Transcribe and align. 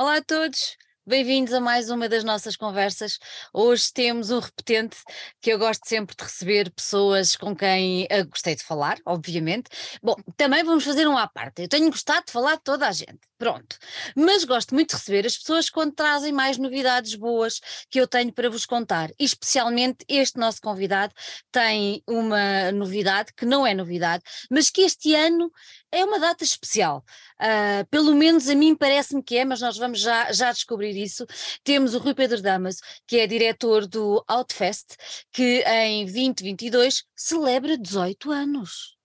Olá 0.00 0.18
a 0.18 0.22
todos, 0.22 0.76
bem-vindos 1.04 1.52
a 1.52 1.58
mais 1.58 1.90
uma 1.90 2.08
das 2.08 2.22
nossas 2.22 2.54
conversas. 2.54 3.18
Hoje 3.52 3.92
temos 3.92 4.30
um 4.30 4.38
repetente 4.38 4.96
que 5.40 5.50
eu 5.50 5.58
gosto 5.58 5.88
sempre 5.88 6.14
de 6.14 6.22
receber 6.22 6.70
pessoas 6.70 7.34
com 7.34 7.52
quem 7.52 8.04
uh, 8.04 8.24
gostei 8.30 8.54
de 8.54 8.62
falar, 8.62 8.98
obviamente. 9.04 9.68
Bom, 10.00 10.14
também 10.36 10.62
vamos 10.62 10.84
fazer 10.84 11.08
um 11.08 11.18
à 11.18 11.26
parte. 11.26 11.62
Eu 11.62 11.68
tenho 11.68 11.90
gostado 11.90 12.26
de 12.26 12.32
falar 12.32 12.54
de 12.54 12.62
toda 12.62 12.86
a 12.86 12.92
gente. 12.92 13.18
Pronto. 13.38 13.78
Mas 14.16 14.42
gosto 14.42 14.74
muito 14.74 14.90
de 14.90 14.96
receber 14.96 15.24
as 15.24 15.38
pessoas 15.38 15.70
quando 15.70 15.94
trazem 15.94 16.32
mais 16.32 16.58
novidades 16.58 17.14
boas 17.14 17.60
que 17.88 18.00
eu 18.00 18.08
tenho 18.08 18.32
para 18.32 18.50
vos 18.50 18.66
contar. 18.66 19.10
E 19.18 19.24
especialmente 19.24 20.04
este 20.08 20.38
nosso 20.40 20.60
convidado 20.60 21.14
tem 21.52 22.02
uma 22.04 22.72
novidade 22.72 23.32
que 23.32 23.46
não 23.46 23.64
é 23.64 23.72
novidade, 23.74 24.24
mas 24.50 24.70
que 24.70 24.82
este 24.82 25.14
ano 25.14 25.52
é 25.92 26.04
uma 26.04 26.18
data 26.18 26.42
especial. 26.42 27.04
Uh, 27.40 27.86
pelo 27.88 28.12
menos 28.12 28.48
a 28.48 28.56
mim 28.56 28.74
parece-me 28.74 29.22
que 29.22 29.36
é, 29.36 29.44
mas 29.44 29.60
nós 29.60 29.76
vamos 29.76 30.00
já, 30.00 30.32
já 30.32 30.50
descobrir 30.50 31.00
isso. 31.00 31.24
Temos 31.62 31.94
o 31.94 31.98
Rui 31.98 32.14
Pedro 32.14 32.42
Damas, 32.42 32.80
que 33.06 33.18
é 33.18 33.26
diretor 33.28 33.86
do 33.86 34.24
Outfest, 34.26 34.96
que 35.32 35.62
em 35.64 36.04
2022 36.04 37.04
celebra 37.14 37.78
18 37.78 38.32
anos. 38.32 38.97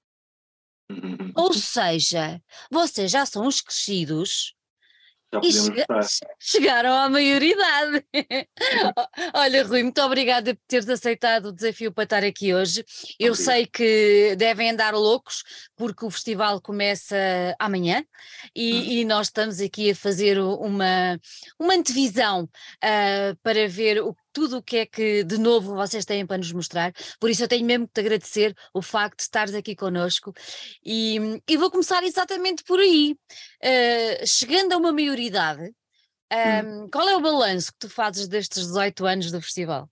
Ou 1.35 1.53
seja, 1.53 2.41
vocês 2.71 3.11
já 3.11 3.25
são 3.25 3.47
os 3.47 3.61
crescidos 3.61 4.55
e 5.41 5.51
chega, 5.51 5.85
chegaram 6.39 6.93
à 6.93 7.09
maioridade. 7.09 8.05
Olha, 9.33 9.63
Rui, 9.63 9.83
muito 9.83 10.01
obrigada 10.01 10.53
por 10.53 10.61
teres 10.67 10.87
aceitado 10.87 11.47
o 11.47 11.51
desafio 11.51 11.91
para 11.91 12.03
estar 12.03 12.23
aqui 12.23 12.53
hoje. 12.53 12.85
Eu 13.19 13.33
Obrigado. 13.33 13.45
sei 13.45 13.65
que 13.65 14.35
devem 14.37 14.71
andar 14.71 14.93
loucos, 14.93 15.43
porque 15.75 16.05
o 16.05 16.11
festival 16.11 16.61
começa 16.61 17.15
amanhã 17.57 18.05
e, 18.55 18.73
hum. 18.73 18.83
e 18.83 19.05
nós 19.05 19.27
estamos 19.27 19.59
aqui 19.59 19.91
a 19.91 19.95
fazer 19.95 20.39
uma, 20.39 21.19
uma 21.57 21.73
antevisão 21.73 22.43
uh, 22.43 23.35
para 23.41 23.67
ver 23.67 24.03
o 24.03 24.15
tudo 24.33 24.57
o 24.57 24.63
que 24.63 24.77
é 24.77 24.85
que 24.85 25.23
de 25.23 25.37
novo 25.37 25.75
vocês 25.75 26.03
têm 26.03 26.25
para 26.25 26.37
nos 26.37 26.51
mostrar. 26.51 26.91
Por 27.19 27.29
isso 27.29 27.43
eu 27.43 27.47
tenho 27.47 27.65
mesmo 27.65 27.87
que 27.87 27.93
te 27.93 28.01
agradecer 28.01 28.55
o 28.73 28.81
facto 28.81 29.17
de 29.17 29.23
estares 29.23 29.53
aqui 29.53 29.75
connosco 29.75 30.33
e, 30.83 31.41
e 31.47 31.55
vou 31.55 31.69
começar 31.69 32.03
exatamente 32.03 32.63
por 32.63 32.79
aí. 32.79 33.15
Uh, 33.63 34.25
chegando 34.25 34.73
a 34.73 34.77
uma 34.77 34.91
maioridade, 34.91 35.71
um, 36.33 36.83
hum. 36.83 36.89
qual 36.91 37.07
é 37.07 37.15
o 37.15 37.21
balanço 37.21 37.71
que 37.71 37.79
tu 37.79 37.89
fazes 37.89 38.27
destes 38.27 38.65
18 38.65 39.05
anos 39.05 39.31
do 39.31 39.41
festival? 39.41 39.87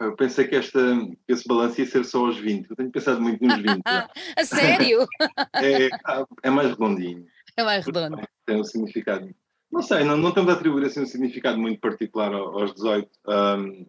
Eu 0.00 0.16
pensei 0.16 0.46
que 0.48 0.56
esta, 0.56 0.78
esse 1.28 1.46
balanço 1.46 1.80
ia 1.80 1.86
ser 1.86 2.04
só 2.04 2.26
aos 2.26 2.36
20. 2.38 2.68
Eu 2.68 2.76
tenho 2.76 2.90
pensado 2.90 3.20
muito 3.20 3.44
nos 3.44 3.56
20. 3.56 3.82
a 4.36 4.44
sério? 4.44 5.06
é, 5.54 5.88
é 6.42 6.50
mais 6.50 6.70
redondinho. 6.70 7.24
É 7.56 7.62
mais 7.62 7.86
redondo. 7.86 8.20
Tem 8.44 8.60
um 8.60 8.64
significado 8.64 9.32
não 9.74 9.82
sei, 9.82 10.04
não, 10.04 10.16
não 10.16 10.28
estamos 10.28 10.52
a 10.52 10.54
atribuir 10.54 10.84
assim 10.84 11.02
um 11.02 11.06
significado 11.06 11.58
muito 11.58 11.80
particular 11.80 12.32
aos 12.32 12.72
18. 12.74 13.10
Um, 13.26 13.86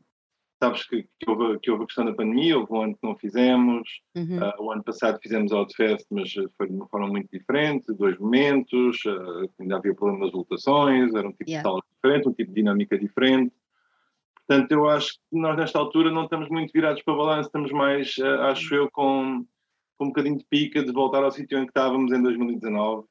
sabes 0.59 0.83
que, 0.87 1.03
que, 1.19 1.29
houve, 1.29 1.59
que 1.59 1.69
houve 1.69 1.83
a 1.83 1.85
questão 1.85 2.05
da 2.05 2.13
pandemia, 2.13 2.57
houve 2.57 2.73
um 2.73 2.81
ano 2.81 2.93
que 2.95 3.07
não 3.07 3.15
fizemos, 3.15 4.01
uhum. 4.15 4.39
uh, 4.39 4.63
o 4.63 4.71
ano 4.71 4.83
passado 4.83 5.19
fizemos 5.21 5.51
a 5.51 5.57
Outfest, 5.57 6.07
mas 6.09 6.33
foi 6.57 6.67
de 6.67 6.73
uma 6.73 6.87
forma 6.87 7.07
muito 7.07 7.29
diferente, 7.31 7.93
dois 7.93 8.17
momentos, 8.17 8.97
uh, 9.05 9.47
ainda 9.59 9.77
havia 9.77 9.93
problemas 9.93 10.31
de 10.31 10.37
lotações, 10.37 11.13
era 11.13 11.27
um 11.27 11.31
tipo 11.31 11.51
yeah. 11.51 11.61
de 11.61 11.69
sala 11.69 11.83
diferente, 11.93 12.29
um 12.29 12.33
tipo 12.33 12.49
de 12.49 12.61
dinâmica 12.61 12.97
diferente. 12.97 13.53
Portanto, 14.47 14.71
eu 14.71 14.89
acho 14.89 15.13
que 15.13 15.39
nós 15.39 15.55
nesta 15.55 15.77
altura 15.77 16.09
não 16.09 16.23
estamos 16.23 16.49
muito 16.49 16.71
virados 16.73 17.03
para 17.03 17.15
balanço, 17.15 17.47
estamos 17.47 17.71
mais, 17.71 18.17
uh, 18.17 18.41
acho 18.49 18.73
eu, 18.73 18.89
com, 18.89 19.45
com 19.99 20.05
um 20.05 20.07
bocadinho 20.07 20.39
de 20.39 20.45
pica 20.49 20.83
de 20.83 20.91
voltar 20.91 21.23
ao 21.23 21.31
sítio 21.31 21.59
em 21.59 21.65
que 21.65 21.69
estávamos 21.69 22.11
em 22.11 22.23
2019 22.23 23.05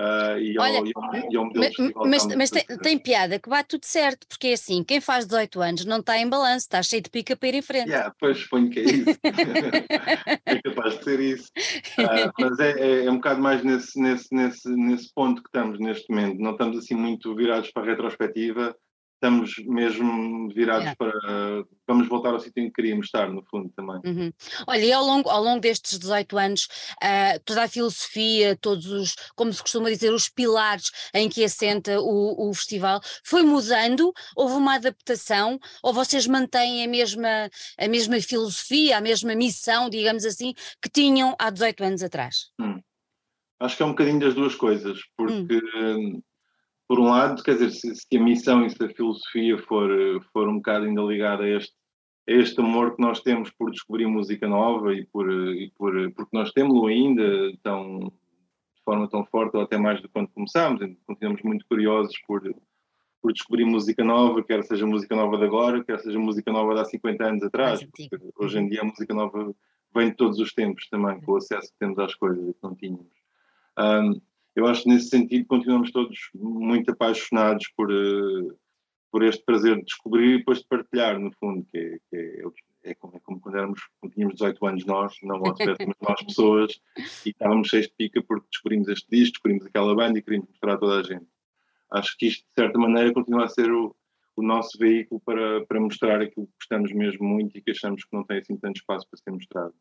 Uh, 0.00 0.38
e, 0.38 0.58
Olha, 0.58 0.78
ao, 0.78 0.86
e, 0.86 0.92
ao, 0.96 1.30
e 1.30 1.36
ao 1.36 2.06
mas, 2.06 2.26
mas, 2.34 2.50
tem, 2.50 2.64
tem, 2.64 2.98
piada 2.98 3.38
que 3.38 3.50
bate 3.50 3.68
tudo 3.68 3.84
certo, 3.84 4.26
porque 4.26 4.46
é 4.46 4.52
assim, 4.54 4.82
quem 4.82 4.98
faz 4.98 5.26
18 5.26 5.60
anos 5.60 5.84
não 5.84 5.98
está 5.98 6.16
em 6.16 6.26
balanço, 6.26 6.64
está 6.64 6.82
cheio 6.82 7.02
de 7.02 7.10
pica 7.10 7.36
para 7.36 7.48
ir 7.48 7.54
em 7.56 7.60
frente. 7.60 7.90
Yeah, 7.90 8.14
pois 8.18 8.38
suponho 8.38 8.70
que 8.70 8.80
é 8.80 8.82
isso. 8.84 9.04
é 10.46 10.62
capaz 10.62 10.96
de 10.96 11.04
ser 11.04 11.20
isso. 11.20 11.50
Uh, 11.98 12.32
mas 12.38 12.58
é, 12.60 12.70
é, 12.80 13.04
é, 13.04 13.10
um 13.10 13.16
bocado 13.16 13.42
mais 13.42 13.62
nesse, 13.62 14.00
nesse, 14.00 14.34
nesse, 14.34 14.70
nesse 14.70 15.12
ponto 15.12 15.42
que 15.42 15.48
estamos 15.48 15.78
neste 15.78 16.08
momento. 16.08 16.40
Não 16.40 16.52
estamos 16.52 16.78
assim 16.78 16.94
muito 16.94 17.34
virados 17.34 17.70
para 17.70 17.82
a 17.82 17.86
retrospectiva, 17.86 18.74
estamos 19.20 19.54
mesmo 19.66 20.48
virados 20.48 20.84
yeah. 20.84 20.96
para. 20.96 21.64
Vamos 21.86 22.08
voltar 22.08 22.30
ao 22.30 22.40
sítio 22.40 22.62
em 22.62 22.66
que 22.66 22.72
queríamos 22.72 23.06
estar, 23.06 23.30
no 23.30 23.44
fundo, 23.44 23.70
também. 23.76 24.00
Uhum. 24.04 24.32
Olha, 24.66 24.84
e 24.84 24.92
ao 24.92 25.04
longo, 25.04 25.28
ao 25.28 25.42
longo 25.42 25.60
destes 25.60 25.98
18 25.98 26.38
anos, 26.38 26.68
uh, 27.02 27.40
toda 27.44 27.64
a 27.64 27.68
filosofia, 27.68 28.56
todos 28.56 28.86
os, 28.86 29.14
como 29.34 29.52
se 29.52 29.60
costuma 29.60 29.90
dizer, 29.90 30.12
os 30.12 30.28
pilares 30.28 30.90
em 31.12 31.28
que 31.28 31.44
assenta 31.44 32.00
o, 32.00 32.48
o 32.48 32.54
festival, 32.54 33.00
foi 33.24 33.42
mudando? 33.42 34.12
Houve 34.34 34.54
uma 34.54 34.76
adaptação? 34.76 35.58
Ou 35.82 35.92
vocês 35.92 36.26
mantêm 36.26 36.84
a 36.84 36.88
mesma, 36.88 37.50
a 37.78 37.88
mesma 37.88 38.20
filosofia, 38.20 38.96
a 38.96 39.00
mesma 39.00 39.34
missão, 39.34 39.90
digamos 39.90 40.24
assim, 40.24 40.54
que 40.80 40.88
tinham 40.88 41.36
há 41.38 41.50
18 41.50 41.84
anos 41.84 42.02
atrás? 42.02 42.50
Hum. 42.58 42.80
Acho 43.58 43.76
que 43.76 43.82
é 43.82 43.86
um 43.86 43.90
bocadinho 43.90 44.20
das 44.20 44.34
duas 44.34 44.54
coisas, 44.54 44.98
porque. 45.16 45.60
Hum 45.76 46.22
por 46.90 46.98
um 46.98 47.04
lado, 47.04 47.40
quer 47.44 47.52
dizer, 47.52 47.70
se, 47.70 47.94
se, 47.94 48.16
a 48.16 48.20
missão 48.20 48.66
e 48.66 48.70
se 48.70 48.84
a 48.84 48.88
filosofia 48.88 49.56
for, 49.58 49.88
for 50.32 50.48
um 50.48 50.56
bocado 50.56 50.86
ainda 50.86 51.00
ligada 51.02 51.44
a 51.44 51.48
este, 51.48 51.72
a 52.28 52.32
este 52.32 52.60
amor 52.60 52.96
que 52.96 53.00
nós 53.00 53.20
temos 53.20 53.48
por 53.52 53.70
descobrir 53.70 54.08
música 54.08 54.48
nova 54.48 54.92
e 54.92 55.06
por, 55.06 55.30
e 55.30 55.70
por 55.78 55.92
porque 56.14 56.36
nós 56.36 56.50
temos-lo 56.50 56.88
ainda 56.88 57.22
tão, 57.62 58.00
de 58.00 58.82
forma 58.84 59.08
tão 59.08 59.24
forte 59.24 59.56
ou 59.56 59.62
até 59.62 59.78
mais 59.78 60.02
do 60.02 60.08
que 60.08 60.12
quando 60.12 60.30
começámos, 60.30 60.80
continuamos 61.06 61.40
muito 61.44 61.64
curiosos 61.68 62.18
por, 62.26 62.42
por 63.22 63.32
descobrir 63.32 63.66
música 63.66 64.02
nova, 64.02 64.42
quer 64.42 64.64
seja 64.64 64.84
música 64.84 65.14
nova 65.14 65.38
de 65.38 65.44
agora, 65.44 65.84
quer 65.84 66.00
seja 66.00 66.18
música 66.18 66.50
nova 66.50 66.74
de 66.74 66.80
há 66.80 66.84
50 66.86 67.24
anos 67.24 67.42
atrás, 67.44 67.84
porque 67.84 68.18
hoje 68.36 68.58
em 68.58 68.68
dia 68.68 68.80
a 68.80 68.84
música 68.84 69.14
nova 69.14 69.54
vem 69.94 70.10
de 70.10 70.16
todos 70.16 70.40
os 70.40 70.52
tempos 70.52 70.88
também, 70.88 71.20
com 71.20 71.34
o 71.34 71.36
acesso 71.36 71.70
que 71.72 71.78
temos 71.78 72.00
às 72.00 72.16
coisas 72.16 72.44
que 72.44 72.64
não 72.64 72.74
tínhamos. 72.74 73.06
Um, 73.78 74.20
eu 74.54 74.66
acho 74.66 74.82
que 74.82 74.88
nesse 74.88 75.08
sentido 75.08 75.46
continuamos 75.46 75.90
todos 75.90 76.18
muito 76.34 76.90
apaixonados 76.90 77.68
por, 77.76 77.90
uh, 77.90 78.58
por 79.10 79.22
este 79.22 79.44
prazer 79.44 79.76
de 79.76 79.84
descobrir 79.84 80.34
e 80.34 80.38
depois 80.38 80.58
de 80.58 80.66
partilhar, 80.66 81.18
no 81.18 81.32
fundo, 81.32 81.66
que 81.70 81.78
é, 81.78 81.98
que 82.10 82.16
é, 82.16 82.90
é, 82.90 82.94
como, 82.94 83.16
é 83.16 83.20
como, 83.20 83.40
quando 83.40 83.56
éramos, 83.56 83.80
quando 84.00 84.12
tínhamos 84.12 84.34
18 84.36 84.66
anos 84.66 84.86
nós, 84.86 85.14
não 85.22 85.38
nós 85.38 85.58
nós 86.00 86.22
pessoas, 86.22 86.80
e 87.24 87.30
estávamos 87.30 87.68
cheios 87.68 87.86
de 87.86 87.94
pica 87.94 88.22
porque 88.22 88.46
descobrimos 88.50 88.88
este 88.88 89.08
disco, 89.10 89.32
descobrimos 89.34 89.66
aquela 89.66 89.94
banda 89.94 90.18
e 90.18 90.22
queríamos 90.22 90.48
mostrar 90.48 90.74
a 90.74 90.78
toda 90.78 91.00
a 91.00 91.02
gente. 91.02 91.26
Acho 91.92 92.16
que 92.16 92.26
isto, 92.26 92.46
de 92.46 92.54
certa 92.62 92.78
maneira, 92.78 93.12
continua 93.12 93.44
a 93.44 93.48
ser 93.48 93.70
o, 93.70 93.94
o 94.36 94.42
nosso 94.42 94.78
veículo 94.78 95.20
para, 95.20 95.64
para 95.66 95.80
mostrar 95.80 96.20
aquilo 96.20 96.46
que 96.46 96.52
gostamos 96.60 96.92
mesmo 96.92 97.26
muito 97.26 97.56
e 97.56 97.62
que 97.62 97.72
achamos 97.72 98.04
que 98.04 98.16
não 98.16 98.24
tem 98.24 98.38
assim 98.38 98.56
tanto 98.56 98.76
espaço 98.76 99.06
para 99.08 99.18
ser 99.18 99.30
mostrado. 99.30 99.74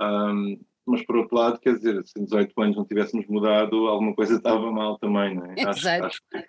Um, 0.00 0.58
mas 0.86 1.04
por 1.04 1.16
outro 1.16 1.36
lado, 1.36 1.58
quer 1.58 1.74
dizer, 1.74 2.04
se 2.06 2.18
em 2.18 2.24
18 2.24 2.60
anos 2.60 2.76
não 2.76 2.84
tivéssemos 2.84 3.26
mudado, 3.26 3.86
alguma 3.86 4.14
coisa 4.14 4.36
estava 4.36 4.70
mal 4.70 4.98
também, 4.98 5.34
não 5.34 5.46
é? 5.46 5.54
Acho, 5.64 5.88
acho, 5.88 6.20
que, 6.30 6.46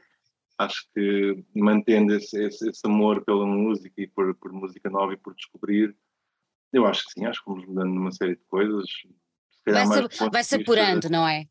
acho 0.58 0.88
que 0.94 1.44
mantendo 1.56 2.14
esse, 2.14 2.44
esse, 2.44 2.70
esse, 2.70 2.82
amor 2.86 3.24
pela 3.24 3.46
música 3.46 3.94
e 4.02 4.08
por, 4.08 4.36
por 4.36 4.52
música 4.52 4.90
nova 4.90 5.14
e 5.14 5.18
por 5.18 5.34
descobrir, 5.34 5.96
eu 6.74 6.86
acho 6.86 7.06
que 7.06 7.12
sim, 7.12 7.26
acho 7.26 7.40
que 7.40 7.46
fomos 7.46 7.66
mudando 7.66 7.94
numa 7.94 8.12
série 8.12 8.36
de 8.36 8.44
coisas. 8.46 8.86
Vai-se 9.66 10.30
vai 10.30 10.44
-se 10.44 10.56
apurando, 10.56 11.10
não 11.10 11.28
é? 11.28 11.46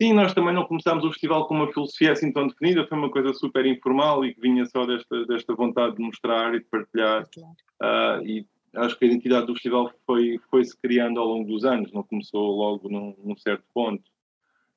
Sim, 0.00 0.12
nós 0.12 0.32
também 0.32 0.54
não 0.54 0.64
começámos 0.64 1.04
o 1.04 1.10
festival 1.10 1.48
com 1.48 1.54
uma 1.54 1.72
filosofia 1.72 2.12
assim 2.12 2.32
tão 2.32 2.46
definida, 2.46 2.86
foi 2.86 2.96
uma 2.96 3.10
coisa 3.10 3.34
super 3.34 3.66
informal 3.66 4.24
e 4.24 4.32
que 4.32 4.40
vinha 4.40 4.64
só 4.66 4.86
desta, 4.86 5.26
desta 5.26 5.54
vontade 5.56 5.96
de 5.96 6.02
mostrar 6.02 6.54
e 6.54 6.60
de 6.60 6.66
partilhar. 6.66 7.26
Claro. 7.34 8.22
Uh, 8.22 8.24
e 8.24 8.46
acho 8.74 8.98
que 8.98 9.04
a 9.04 9.08
identidade 9.08 9.46
do 9.46 9.54
festival 9.54 9.92
foi, 10.06 10.38
foi 10.50 10.64
se 10.64 10.76
criando 10.76 11.18
ao 11.20 11.26
longo 11.26 11.48
dos 11.48 11.64
anos, 11.64 11.92
não 11.92 12.02
começou 12.02 12.56
logo 12.56 12.88
num, 12.88 13.14
num 13.22 13.36
certo 13.36 13.64
ponto. 13.72 14.04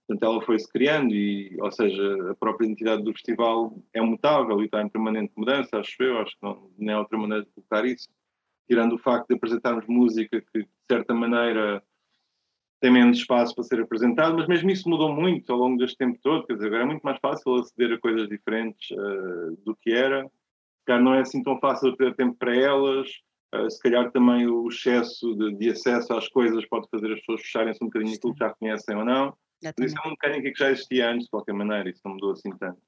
Portanto, 0.08 0.24
ela 0.24 0.42
foi 0.42 0.60
se 0.60 0.70
criando 0.70 1.14
e, 1.14 1.58
ou 1.62 1.72
seja, 1.72 2.32
a 2.32 2.36
própria 2.36 2.66
identidade 2.66 3.04
do 3.04 3.14
festival 3.14 3.78
é 3.94 4.02
mutável 4.02 4.62
e 4.62 4.66
está 4.66 4.82
em 4.82 4.90
permanente 4.90 5.32
mudança, 5.36 5.78
acho 5.78 6.02
eu, 6.04 6.18
acho 6.20 6.32
que 6.32 6.44
não, 6.44 6.70
não 6.78 6.94
é 6.94 6.98
outra 6.98 7.18
maneira 7.18 7.46
de 7.46 7.52
colocar 7.52 7.86
isso. 7.86 8.10
Tirando 8.68 8.94
o 8.94 9.00
facto 9.00 9.30
de 9.30 9.36
apresentarmos 9.36 9.86
música 9.88 10.42
que, 10.42 10.60
de 10.60 10.70
certa 10.90 11.14
maneira, 11.14 11.84
tem 12.82 12.92
menos 12.92 13.20
espaço 13.20 13.54
para 13.54 13.64
ser 13.64 13.80
apresentado, 13.80 14.36
mas 14.36 14.48
mesmo 14.48 14.70
isso 14.72 14.90
mudou 14.90 15.14
muito 15.14 15.54
ao 15.54 15.60
longo 15.60 15.78
deste 15.78 15.98
tempo 15.98 16.20
todo, 16.22 16.46
quer 16.46 16.56
dizer, 16.56 16.68
agora 16.68 16.84
é 16.84 16.88
muito 16.88 17.04
mais 17.04 17.20
fácil 17.20 17.56
aceder 17.56 17.94
a 17.94 18.00
coisas 18.00 18.28
diferentes 18.28 18.90
uh, 18.92 19.56
do 19.64 19.76
que 19.76 19.92
era, 19.92 20.30
não 21.00 21.14
é 21.14 21.22
assim 21.22 21.44
tão 21.44 21.60
fácil 21.60 21.96
ter 21.96 22.16
tempo 22.16 22.36
para 22.38 22.56
elas, 22.56 23.08
Uh, 23.54 23.70
se 23.70 23.80
calhar 23.82 24.12
também 24.12 24.48
o 24.48 24.68
excesso 24.68 25.36
de, 25.36 25.54
de, 25.56 25.70
acesso 25.72 26.14
às 26.14 26.28
coisas 26.30 26.66
pode 26.68 26.88
fazer 26.90 27.12
as 27.12 27.20
pessoas 27.20 27.42
fecharem-se 27.42 27.84
um 27.84 27.88
bocadinho 27.88 28.16
aquilo 28.16 28.34
que 28.34 28.40
já 28.40 28.50
conhecem 28.54 28.96
ou 28.96 29.06
não. 29.06 29.38
Isso 29.80 29.96
é 29.98 30.02
uma 30.02 30.12
mecânica 30.12 30.52
que 30.52 30.60
já 30.60 30.72
existia 30.72 31.12
antes, 31.12 31.26
de 31.26 31.32
qualquer 31.32 31.54
maneira, 31.54 31.90
isso 31.90 32.02
não 32.06 32.14
mudou 32.14 32.32
assim 32.32 32.50
tanto. 32.58 32.80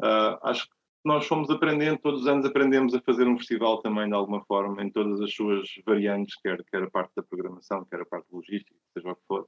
Uh, 0.00 0.38
acho 0.42 0.64
que 0.64 0.76
nós 1.04 1.26
fomos 1.26 1.48
aprendendo, 1.50 1.98
todos 1.98 2.22
os 2.22 2.26
anos 2.26 2.44
aprendemos 2.44 2.94
a 2.94 3.00
fazer 3.00 3.28
um 3.28 3.38
festival 3.38 3.80
também 3.80 4.08
de 4.08 4.14
alguma 4.14 4.44
forma, 4.44 4.82
em 4.82 4.90
todas 4.90 5.20
as 5.20 5.32
suas 5.32 5.68
variantes, 5.86 6.34
quer, 6.40 6.62
quer 6.64 6.82
a 6.82 6.90
parte 6.90 7.12
da 7.14 7.22
programação, 7.22 7.84
quer 7.84 8.00
a 8.00 8.06
parte 8.06 8.26
logística, 8.32 8.74
seja 8.92 9.10
o 9.10 9.14
que 9.14 9.22
for. 9.28 9.46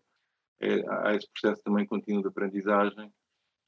É, 0.60 0.84
há 0.88 1.14
esse 1.14 1.28
processo 1.32 1.62
também 1.64 1.84
contínuo 1.84 2.22
de 2.22 2.28
aprendizagem. 2.28 3.12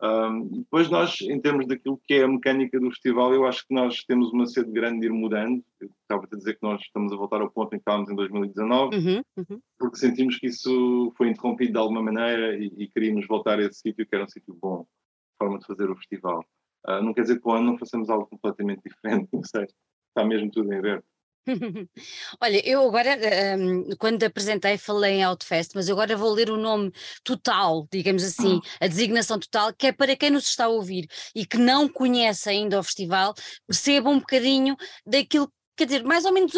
Um, 0.03 0.61
depois 0.61 0.89
nós, 0.89 1.21
em 1.21 1.39
termos 1.39 1.67
daquilo 1.67 2.01
que 2.07 2.15
é 2.15 2.23
a 2.23 2.29
mecânica 2.29 2.81
do 2.81 2.91
festival, 2.91 3.35
eu 3.35 3.47
acho 3.47 3.67
que 3.67 3.75
nós 3.75 4.03
temos 4.05 4.33
uma 4.33 4.47
sede 4.47 4.71
grande 4.71 5.01
de 5.01 5.07
ir 5.07 5.13
mudando. 5.13 5.63
Eu 5.79 5.91
estava 6.03 6.27
a 6.31 6.37
dizer 6.37 6.55
que 6.55 6.63
nós 6.63 6.81
estamos 6.81 7.13
a 7.13 7.17
voltar 7.17 7.43
ao 7.43 7.51
ponto 7.51 7.75
em 7.75 7.79
que 7.79 7.83
estávamos 7.83 8.11
em 8.11 8.15
2019, 8.15 8.97
uhum, 8.97 9.23
uhum. 9.37 9.61
porque 9.79 9.99
sentimos 9.99 10.39
que 10.39 10.47
isso 10.47 11.13
foi 11.17 11.29
interrompido 11.29 11.73
de 11.73 11.79
alguma 11.79 12.03
maneira 12.03 12.57
e, 12.57 12.73
e 12.79 12.89
queríamos 12.89 13.27
voltar 13.27 13.59
a 13.59 13.63
esse 13.63 13.81
sítio 13.81 14.07
que 14.07 14.15
era 14.15 14.25
um 14.25 14.29
sítio 14.29 14.57
bom, 14.61 14.87
forma 15.39 15.59
de 15.59 15.67
fazer 15.67 15.91
o 15.91 15.97
festival. 15.97 16.45
Uh, 16.89 17.03
não 17.03 17.13
quer 17.13 17.23
dizer 17.23 17.39
que 17.39 17.47
o 17.47 17.53
ano 17.53 17.67
não 17.67 17.79
façamos 17.79 18.09
algo 18.09 18.27
completamente 18.27 18.81
diferente, 18.89 19.29
não 19.33 19.45
sei. 19.45 19.67
Está 20.09 20.27
mesmo 20.27 20.51
tudo 20.51 20.73
em 20.73 20.79
aberto. 20.79 21.05
Olha, 22.41 22.69
eu 22.69 22.87
agora, 22.87 23.19
um, 23.59 23.91
quando 23.99 24.23
apresentei, 24.23 24.79
falei 24.79 25.17
em 25.17 25.25
Outfest, 25.25 25.73
mas 25.75 25.89
agora 25.89 26.17
vou 26.17 26.33
ler 26.33 26.51
o 26.51 26.57
nome 26.57 26.93
total, 27.25 27.87
digamos 27.93 28.23
assim, 28.23 28.57
hum. 28.57 28.61
a 28.81 28.87
designação 28.87 29.39
total, 29.39 29.73
que 29.75 29.89
é 29.89 29.93
para 29.93 30.17
quem 30.17 30.31
nos 30.31 30.49
está 30.49 30.65
a 30.65 30.69
ouvir 30.69 31.07
e 31.35 31.47
que 31.47 31.57
não 31.57 31.89
conhece 31.89 32.49
ainda 32.49 32.79
o 32.79 32.83
festival, 32.83 33.35
perceba 33.67 34.11
um 34.11 34.19
bocadinho 34.19 34.77
daquilo, 35.07 35.53
quer 35.77 35.85
dizer, 35.87 36.05
mais 36.05 36.25
ou 36.25 36.33
menos. 36.33 36.53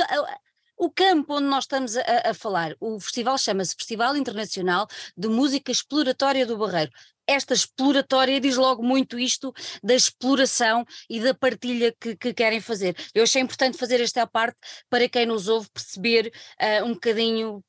O 0.83 0.91
campo 0.91 1.35
onde 1.35 1.47
nós 1.47 1.63
estamos 1.63 1.97
a, 1.97 2.31
a 2.31 2.35
falar, 2.35 2.75
o 2.81 2.99
festival 2.99 3.39
chama-se 3.39 3.77
Festival 3.77 4.17
Internacional 4.17 4.89
de 5.17 5.29
Música 5.29 5.71
Exploratória 5.71 6.45
do 6.45 6.59
Barreiro 6.59 6.91
esta 7.25 7.55
exploratória 7.55 8.41
diz 8.41 8.57
logo 8.57 8.83
muito 8.83 9.17
isto 9.17 9.55
da 9.81 9.95
exploração 9.95 10.85
e 11.09 11.21
da 11.21 11.33
partilha 11.33 11.95
que, 11.99 12.17
que 12.17 12.35
querem 12.35 12.61
fazer. 12.61 12.97
Eu 13.15 13.23
achei 13.23 13.41
importante 13.41 13.79
fazer 13.79 14.01
esta 14.01 14.27
parte 14.27 14.59
para 14.91 15.09
quem 15.09 15.25
nos 15.25 15.47
ouve 15.47 15.69
perceber 15.71 16.33
uh, 16.61 16.85
um 16.85 16.95
bocadinho, 16.95 17.65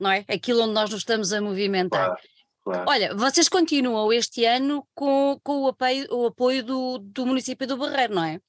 não 0.00 0.10
é? 0.10 0.24
Aquilo 0.28 0.62
onde 0.62 0.72
nós 0.72 0.90
nos 0.90 1.00
estamos 1.00 1.32
a 1.32 1.40
movimentar. 1.40 2.06
Claro, 2.06 2.22
claro. 2.64 2.84
Olha, 2.88 3.14
vocês 3.14 3.48
continuam 3.48 4.12
este 4.12 4.44
ano 4.44 4.84
com, 4.94 5.38
com 5.44 5.62
o 5.62 5.68
apoio, 5.68 6.06
o 6.10 6.26
apoio 6.26 6.64
do, 6.64 6.98
do 6.98 7.24
município 7.24 7.68
do 7.68 7.76
Barreiro, 7.76 8.14
não 8.14 8.24
é? 8.24 8.40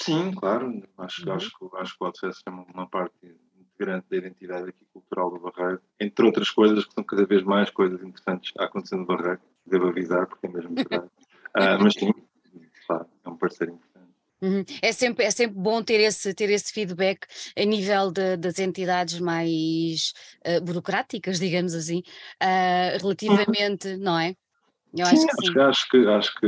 Sim, 0.00 0.32
claro. 0.32 0.82
Acho, 0.98 1.26
uhum. 1.26 1.34
acho, 1.34 1.76
acho 1.76 1.98
que 1.98 2.04
o 2.04 2.06
Outfest 2.06 2.42
é 2.46 2.50
uma 2.50 2.88
parte 2.88 3.14
integrante 3.58 4.06
da 4.10 4.16
identidade 4.16 4.70
aqui 4.70 4.84
cultural 4.92 5.30
do 5.30 5.40
Barreiro, 5.40 5.80
entre 5.98 6.24
outras 6.24 6.50
coisas 6.50 6.84
que 6.84 6.92
são 6.94 7.04
cada 7.04 7.24
vez 7.26 7.42
mais 7.42 7.70
coisas 7.70 8.02
interessantes 8.02 8.52
a 8.58 8.64
acontecer 8.64 8.96
no 8.96 9.06
Barreiro 9.06 9.40
devo 9.66 9.88
avisar, 9.88 10.26
porque 10.26 10.46
é 10.46 10.50
mesmo 10.50 10.74
verdade. 10.74 11.06
uh, 11.06 11.10
mas 11.82 11.94
sim, 11.94 12.12
claro, 12.86 13.06
é 13.24 13.28
um 13.28 13.36
parceiro 13.36 13.74
importante. 13.74 13.90
Uhum. 14.42 14.64
É, 14.80 14.90
sempre, 14.92 15.24
é 15.26 15.30
sempre 15.30 15.58
bom 15.58 15.82
ter 15.82 16.00
esse, 16.00 16.32
ter 16.32 16.48
esse 16.48 16.72
feedback 16.72 17.26
a 17.56 17.64
nível 17.64 18.10
de, 18.10 18.38
das 18.38 18.58
entidades 18.58 19.20
mais 19.20 20.14
uh, 20.46 20.64
burocráticas, 20.64 21.38
digamos 21.38 21.74
assim, 21.74 22.02
uh, 22.42 22.98
relativamente, 22.98 23.96
não 23.98 24.18
é? 24.18 24.34
Eu 24.96 25.06
sim, 25.06 25.16
acho, 25.16 25.26
que 25.26 25.46
sim. 25.46 25.60
Acho, 25.60 25.88
que, 25.88 26.08
acho 26.08 26.34
que 26.40 26.46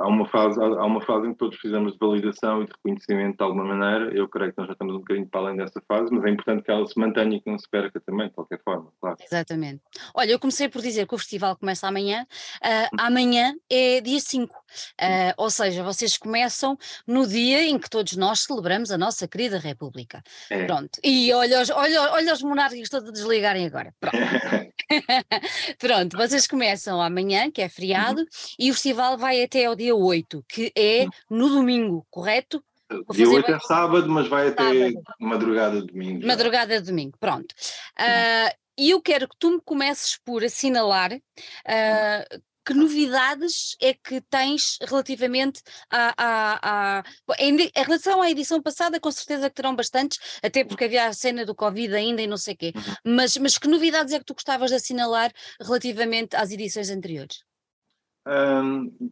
há 0.00 0.08
uma, 0.08 0.26
fase, 0.26 0.60
há 0.60 0.84
uma 0.84 1.00
fase 1.00 1.28
em 1.28 1.32
que 1.32 1.38
todos 1.38 1.56
precisamos 1.56 1.92
de 1.92 1.98
validação 1.98 2.62
e 2.62 2.66
de 2.66 2.72
reconhecimento 2.72 3.36
de 3.36 3.44
alguma 3.44 3.64
maneira. 3.64 4.12
Eu 4.14 4.28
creio 4.28 4.52
que 4.52 4.58
nós 4.58 4.66
já 4.66 4.72
estamos 4.72 4.96
um 4.96 4.98
bocadinho 4.98 5.28
para 5.28 5.40
além 5.40 5.56
dessa 5.56 5.80
fase, 5.86 6.12
mas 6.12 6.24
é 6.24 6.30
importante 6.30 6.64
que 6.64 6.70
ela 6.70 6.86
se 6.86 6.98
mantenha 6.98 7.36
e 7.36 7.40
que 7.40 7.50
não 7.50 7.58
se 7.58 7.68
perca 7.70 8.00
também, 8.00 8.28
de 8.28 8.34
qualquer 8.34 8.60
forma, 8.64 8.90
claro. 9.00 9.16
Exatamente. 9.24 9.82
Olha, 10.14 10.32
eu 10.32 10.38
comecei 10.38 10.68
por 10.68 10.82
dizer 10.82 11.06
que 11.06 11.14
o 11.14 11.18
festival 11.18 11.56
começa 11.56 11.86
amanhã. 11.86 12.26
Uh, 12.56 12.96
amanhã 12.98 13.54
é 13.70 14.00
dia 14.00 14.20
5, 14.20 14.52
uh, 14.52 14.58
ah, 15.00 15.34
ou 15.36 15.50
seja, 15.50 15.82
vocês 15.82 16.16
começam 16.16 16.76
no 17.06 17.26
dia 17.26 17.62
em 17.62 17.78
que 17.78 17.88
todos 17.88 18.16
nós 18.16 18.40
celebramos 18.40 18.90
a 18.90 18.98
nossa 18.98 19.28
querida 19.28 19.58
República. 19.58 20.22
É. 20.50 20.64
Pronto. 20.64 20.98
E 21.04 21.32
olha 21.32 21.62
os, 21.62 21.70
olha, 21.70 22.12
olha 22.12 22.32
os 22.32 22.42
monárquicos 22.42 22.88
todos 22.88 23.08
a 23.08 23.12
desligarem 23.12 23.66
agora. 23.66 23.94
Pronto. 24.00 24.16
Pronto, 25.78 26.16
vocês 26.16 26.46
começam 26.46 27.00
amanhã, 27.00 27.50
que 27.50 27.62
é 27.62 27.68
feriado, 27.68 28.20
uhum. 28.20 28.26
e 28.58 28.70
o 28.70 28.74
festival 28.74 29.18
vai 29.18 29.42
até 29.42 29.66
ao 29.66 29.74
dia 29.74 29.94
8, 29.94 30.44
que 30.48 30.72
é 30.76 31.06
no 31.30 31.48
domingo, 31.48 32.06
correto? 32.10 32.62
Dia 33.10 33.28
8 33.28 33.50
é 33.52 33.60
sábado, 33.60 34.08
mas 34.08 34.28
vai 34.28 34.48
até 34.48 34.62
sábado. 34.62 35.02
madrugada 35.20 35.80
de 35.80 35.86
domingo. 35.88 36.26
Madrugada 36.26 36.80
de 36.80 36.86
domingo, 36.86 37.18
pronto. 37.18 37.52
Uh, 37.98 38.56
e 38.78 38.90
eu 38.90 39.02
quero 39.02 39.28
que 39.28 39.36
tu 39.38 39.50
me 39.50 39.60
comeces 39.60 40.16
por 40.24 40.44
assinalar 40.44 41.12
uh, 41.12 42.42
que 42.68 42.74
novidades 42.74 43.78
é 43.80 43.94
que 43.94 44.20
tens 44.20 44.76
relativamente 44.86 45.62
a, 45.90 46.12
a, 46.18 46.98
a, 46.98 47.04
em, 47.38 47.56
relação 47.74 48.20
à 48.20 48.30
edição 48.30 48.60
passada, 48.60 49.00
com 49.00 49.10
certeza 49.10 49.48
que 49.48 49.56
terão 49.56 49.74
bastantes, 49.74 50.18
até 50.42 50.62
porque 50.62 50.84
havia 50.84 51.06
a 51.06 51.12
cena 51.14 51.46
do 51.46 51.54
Covid 51.54 51.94
ainda 51.94 52.20
e 52.20 52.26
não 52.26 52.36
sei 52.36 52.52
o 52.52 52.56
quê, 52.58 52.72
uhum. 52.76 53.14
mas, 53.16 53.38
mas 53.38 53.56
que 53.56 53.68
novidades 53.68 54.12
é 54.12 54.18
que 54.18 54.24
tu 54.26 54.34
gostavas 54.34 54.68
de 54.68 54.76
assinalar 54.76 55.32
relativamente 55.58 56.36
às 56.36 56.50
edições 56.50 56.90
anteriores? 56.90 57.42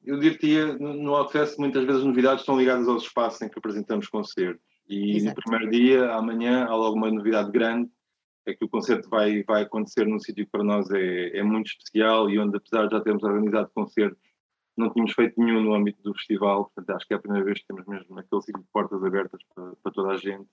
Eu 0.04 0.20
diria 0.20 0.74
no 0.74 1.14
Outfest 1.14 1.58
muitas 1.58 1.82
vezes 1.86 2.02
as 2.02 2.06
novidades 2.06 2.40
estão 2.40 2.58
ligadas 2.58 2.86
aos 2.86 3.04
espaços 3.04 3.40
em 3.40 3.48
que 3.48 3.58
apresentamos 3.58 4.06
concertos 4.08 4.60
e 4.86 5.16
Exato. 5.16 5.34
no 5.34 5.42
primeiro 5.42 5.70
dia, 5.70 6.12
amanhã, 6.12 6.66
há 6.66 6.76
logo 6.76 6.94
uma 6.94 7.10
novidade 7.10 7.50
grande 7.50 7.88
é 8.46 8.54
que 8.54 8.64
o 8.64 8.68
concerto 8.68 9.08
vai, 9.10 9.42
vai 9.42 9.62
acontecer 9.62 10.06
num 10.06 10.20
sítio 10.20 10.44
que 10.44 10.50
para 10.50 10.62
nós 10.62 10.88
é, 10.90 11.36
é 11.36 11.42
muito 11.42 11.66
especial 11.66 12.30
e 12.30 12.38
onde, 12.38 12.56
apesar 12.56 12.86
de 12.86 12.94
já 12.94 13.00
termos 13.00 13.22
organizado 13.24 13.70
concertos, 13.74 14.18
não 14.76 14.90
tínhamos 14.90 15.12
feito 15.12 15.40
nenhum 15.40 15.62
no 15.62 15.74
âmbito 15.74 16.02
do 16.02 16.14
festival, 16.14 16.64
portanto 16.64 16.96
acho 16.96 17.06
que 17.06 17.14
é 17.14 17.16
a 17.16 17.20
primeira 17.20 17.44
vez 17.44 17.58
que 17.58 17.66
temos 17.66 17.86
mesmo 17.86 18.18
aquele 18.18 18.42
sítio 18.42 18.60
de 18.60 18.68
portas 18.72 19.02
abertas 19.02 19.40
para, 19.54 19.72
para, 19.82 19.92
toda 19.92 20.12
a 20.12 20.16
gente, 20.16 20.46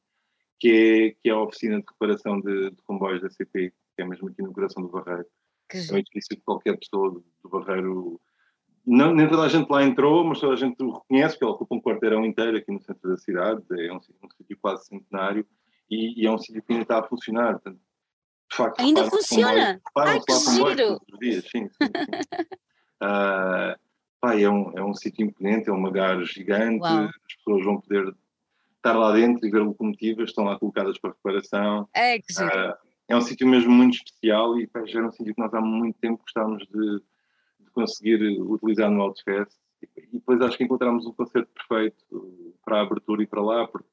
que 0.60 0.70
é, 0.70 1.22
que 1.22 1.30
é 1.30 1.32
a 1.32 1.40
oficina 1.40 1.80
de 1.80 1.86
reparação 1.88 2.40
de, 2.40 2.72
de 2.72 2.82
comboios 2.84 3.22
da 3.22 3.30
CP, 3.30 3.74
que 3.96 4.02
é 4.02 4.06
mesmo 4.06 4.30
aqui 4.30 4.42
no 4.42 4.54
coração 4.54 4.82
do 4.82 4.90
Barreiro. 4.90 5.26
Que 5.70 5.78
é 5.78 5.94
um 5.94 5.98
edifício 5.98 6.36
que 6.36 6.44
qualquer 6.44 6.78
pessoa 6.78 7.12
do, 7.12 7.26
do 7.44 7.50
Barreiro. 7.50 8.20
Não, 8.86 9.14
nem 9.14 9.28
toda 9.30 9.44
a 9.44 9.50
gente 9.50 9.70
lá 9.70 9.84
entrou, 9.84 10.24
mas 10.24 10.40
toda 10.40 10.54
a 10.54 10.58
gente 10.58 10.82
o 10.82 10.92
reconhece, 10.92 11.36
porque 11.36 11.46
ele 11.46 11.54
ocupa 11.54 11.76
um 11.76 11.82
quarteirão 11.82 12.26
inteiro 12.26 12.58
aqui 12.58 12.72
no 12.72 12.82
centro 12.82 13.10
da 13.10 13.18
cidade, 13.18 13.62
é 13.72 13.92
um, 13.92 13.98
um 13.98 14.30
sítio 14.38 14.58
quase 14.62 14.86
centenário, 14.86 15.46
e, 15.90 16.22
e, 16.22 16.28
é 16.28 16.32
um 16.32 16.38
sítio 16.38 16.62
que 16.62 16.74
ainda 16.74 16.84
está 16.84 17.00
a 17.00 17.04
funcionar. 17.04 17.54
Portanto, 17.54 17.80
de 18.50 18.56
facto, 18.56 18.80
ainda 18.80 19.10
funciona? 19.10 19.82
Ai, 19.98 20.20
que 20.20 20.34
giro! 20.34 21.02
Dias, 21.20 21.44
sim, 21.46 21.68
sim, 21.68 21.70
sim. 21.70 21.86
uh, 23.02 23.80
pá, 24.22 24.40
é 24.40 24.50
um, 24.50 24.72
é 24.78 24.84
um 24.84 24.94
sítio 24.94 25.26
imponente, 25.26 25.70
é 25.70 25.74
uma 25.74 25.92
gar 25.92 26.24
gigante, 26.24 26.82
Uau. 26.82 27.06
as 27.06 27.36
pessoas 27.38 27.66
vão 27.66 27.82
poder 27.82 28.16
estar 28.78 28.94
lá 28.94 29.14
dentro 29.14 29.46
e 29.48 29.52
ver 29.52 29.60
locomotivas, 29.60 30.30
estão 30.30 30.44
lá 30.46 30.60
colocadas 30.60 30.98
para 31.00 31.12
reparação. 31.12 31.88
É, 31.94 32.20
que 32.20 32.34
giro. 32.34 32.48
Uh, 32.48 32.74
é 33.08 33.16
um 33.16 33.22
sítio 33.22 33.48
mesmo 33.48 33.72
muito 33.72 33.96
especial 33.96 34.60
e 34.60 34.68
pá, 34.68 34.86
já 34.86 35.00
era 35.00 35.08
um 35.08 35.12
sítio 35.12 35.34
que 35.34 35.42
nós 35.42 35.54
há 35.54 35.62
muito 35.62 35.98
tempo 36.00 36.22
gostávamos 36.24 36.66
de, 36.68 37.00
de 37.60 37.72
conseguir 37.72 38.22
utilizar 38.42 38.90
no 38.90 39.02
Outfest. 39.02 39.58
E 39.98 40.14
depois 40.14 40.42
acho 40.42 40.58
que 40.58 40.64
encontramos 40.64 41.06
um 41.06 41.12
concerto 41.12 41.52
perfeito 41.54 42.58
para 42.64 42.80
a 42.80 42.82
abertura 42.82 43.22
e 43.22 43.28
para 43.28 43.42
lá, 43.42 43.68
porque 43.68 43.88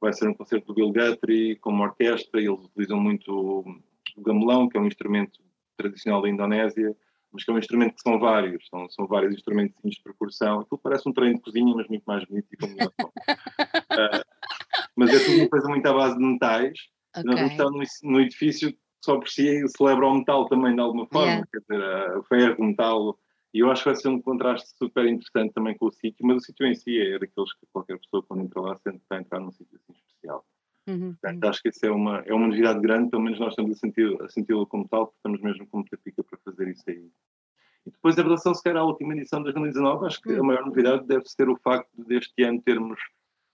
vai 0.00 0.12
ser 0.12 0.28
um 0.28 0.34
concerto 0.34 0.66
do 0.66 0.74
Bill 0.74 0.92
Guthrie 0.92 1.56
com 1.56 1.70
uma 1.70 1.86
orquestra, 1.86 2.40
eles 2.40 2.64
utilizam 2.64 2.98
muito 2.98 3.74
o 4.16 4.22
gamelão, 4.22 4.68
que 4.68 4.76
é 4.76 4.80
um 4.80 4.86
instrumento 4.86 5.40
tradicional 5.76 6.22
da 6.22 6.28
Indonésia, 6.28 6.96
mas 7.32 7.44
que 7.44 7.50
é 7.50 7.54
um 7.54 7.58
instrumento 7.58 7.94
que 7.94 8.02
são 8.02 8.18
vários, 8.18 8.66
são, 8.68 8.88
são 8.90 9.06
vários 9.06 9.34
instrumentos 9.34 9.76
de 9.84 10.02
percussão. 10.02 10.60
Aquilo 10.60 10.80
parece 10.82 11.08
um 11.08 11.12
treino 11.12 11.36
de 11.36 11.42
cozinha, 11.42 11.74
mas 11.74 11.86
muito 11.88 12.02
mais 12.04 12.24
bonito 12.24 12.48
e 12.52 12.56
com 12.56 12.66
melhor 12.66 12.92
som. 13.00 13.08
uh, 13.08 14.24
mas 14.96 15.10
é 15.10 15.24
tudo 15.24 15.38
uma 15.38 15.48
coisa 15.48 15.68
muito 15.68 15.86
à 15.86 15.92
base 15.92 16.18
de 16.18 16.24
metais. 16.24 16.78
Okay. 17.16 17.24
Nós 17.24 17.34
vamos 17.36 17.52
estar 17.52 17.64
no, 17.70 18.12
no, 18.12 18.20
edifício 18.20 18.74
só 19.04 19.18
por 19.18 19.28
si 19.28 19.66
celebra 19.68 20.06
o 20.06 20.14
metal 20.14 20.48
também 20.48 20.74
de 20.74 20.80
alguma 20.80 21.06
forma, 21.06 21.30
yeah. 21.30 21.48
quer 21.52 21.60
dizer, 21.60 21.80
uh, 21.80 22.18
o 22.18 22.22
ferro, 22.24 22.56
o 22.58 22.64
metal, 22.64 23.18
e 23.52 23.60
eu 23.60 23.70
acho 23.70 23.82
que 23.82 23.88
vai 23.88 23.96
ser 23.96 24.08
um 24.08 24.20
contraste 24.20 24.70
super 24.76 25.06
interessante 25.06 25.52
também 25.52 25.76
com 25.76 25.86
o 25.86 25.92
sítio, 25.92 26.24
mas 26.24 26.36
o 26.36 26.40
sítio 26.40 26.66
em 26.66 26.74
si 26.74 27.00
é 27.00 27.18
daqueles 27.18 27.52
que 27.54 27.66
qualquer 27.72 27.98
pessoa 27.98 28.22
quando 28.22 28.44
entra 28.44 28.60
lá 28.60 28.76
sente 28.76 28.98
que 28.98 29.04
está 29.04 29.16
a 29.16 29.20
entrar 29.20 29.40
num 29.40 29.50
sítio 29.50 29.76
assim 29.76 29.92
especial. 29.92 30.44
Uhum. 30.86 31.12
Portanto, 31.12 31.44
acho 31.44 31.62
que 31.62 31.68
isso 31.68 31.84
é 31.84 31.90
uma, 31.90 32.18
é 32.26 32.32
uma 32.32 32.46
novidade 32.46 32.80
grande, 32.80 33.10
pelo 33.10 33.22
menos 33.22 33.38
nós 33.38 33.52
estamos 33.52 33.72
a 33.72 33.74
senti-la 33.74 34.28
senti 34.28 34.52
como 34.68 34.88
tal, 34.88 35.06
porque 35.06 35.18
estamos 35.18 35.40
mesmo 35.40 35.66
com 35.66 35.78
muita 35.78 35.96
pica 35.98 36.22
para 36.22 36.38
fazer 36.44 36.68
isso 36.68 36.84
aí. 36.88 37.10
E 37.86 37.90
depois, 37.90 38.16
em 38.16 38.22
relação 38.22 38.54
sequer 38.54 38.76
à 38.76 38.84
última 38.84 39.14
edição 39.14 39.40
de 39.40 39.52
2019, 39.52 40.06
acho 40.06 40.20
que 40.20 40.30
a 40.30 40.38
uhum. 40.38 40.44
maior 40.44 40.64
novidade 40.66 41.06
deve 41.06 41.24
ser 41.26 41.48
o 41.48 41.56
facto 41.56 41.88
de 41.96 42.04
deste 42.04 42.42
ano 42.42 42.60
termos 42.62 43.00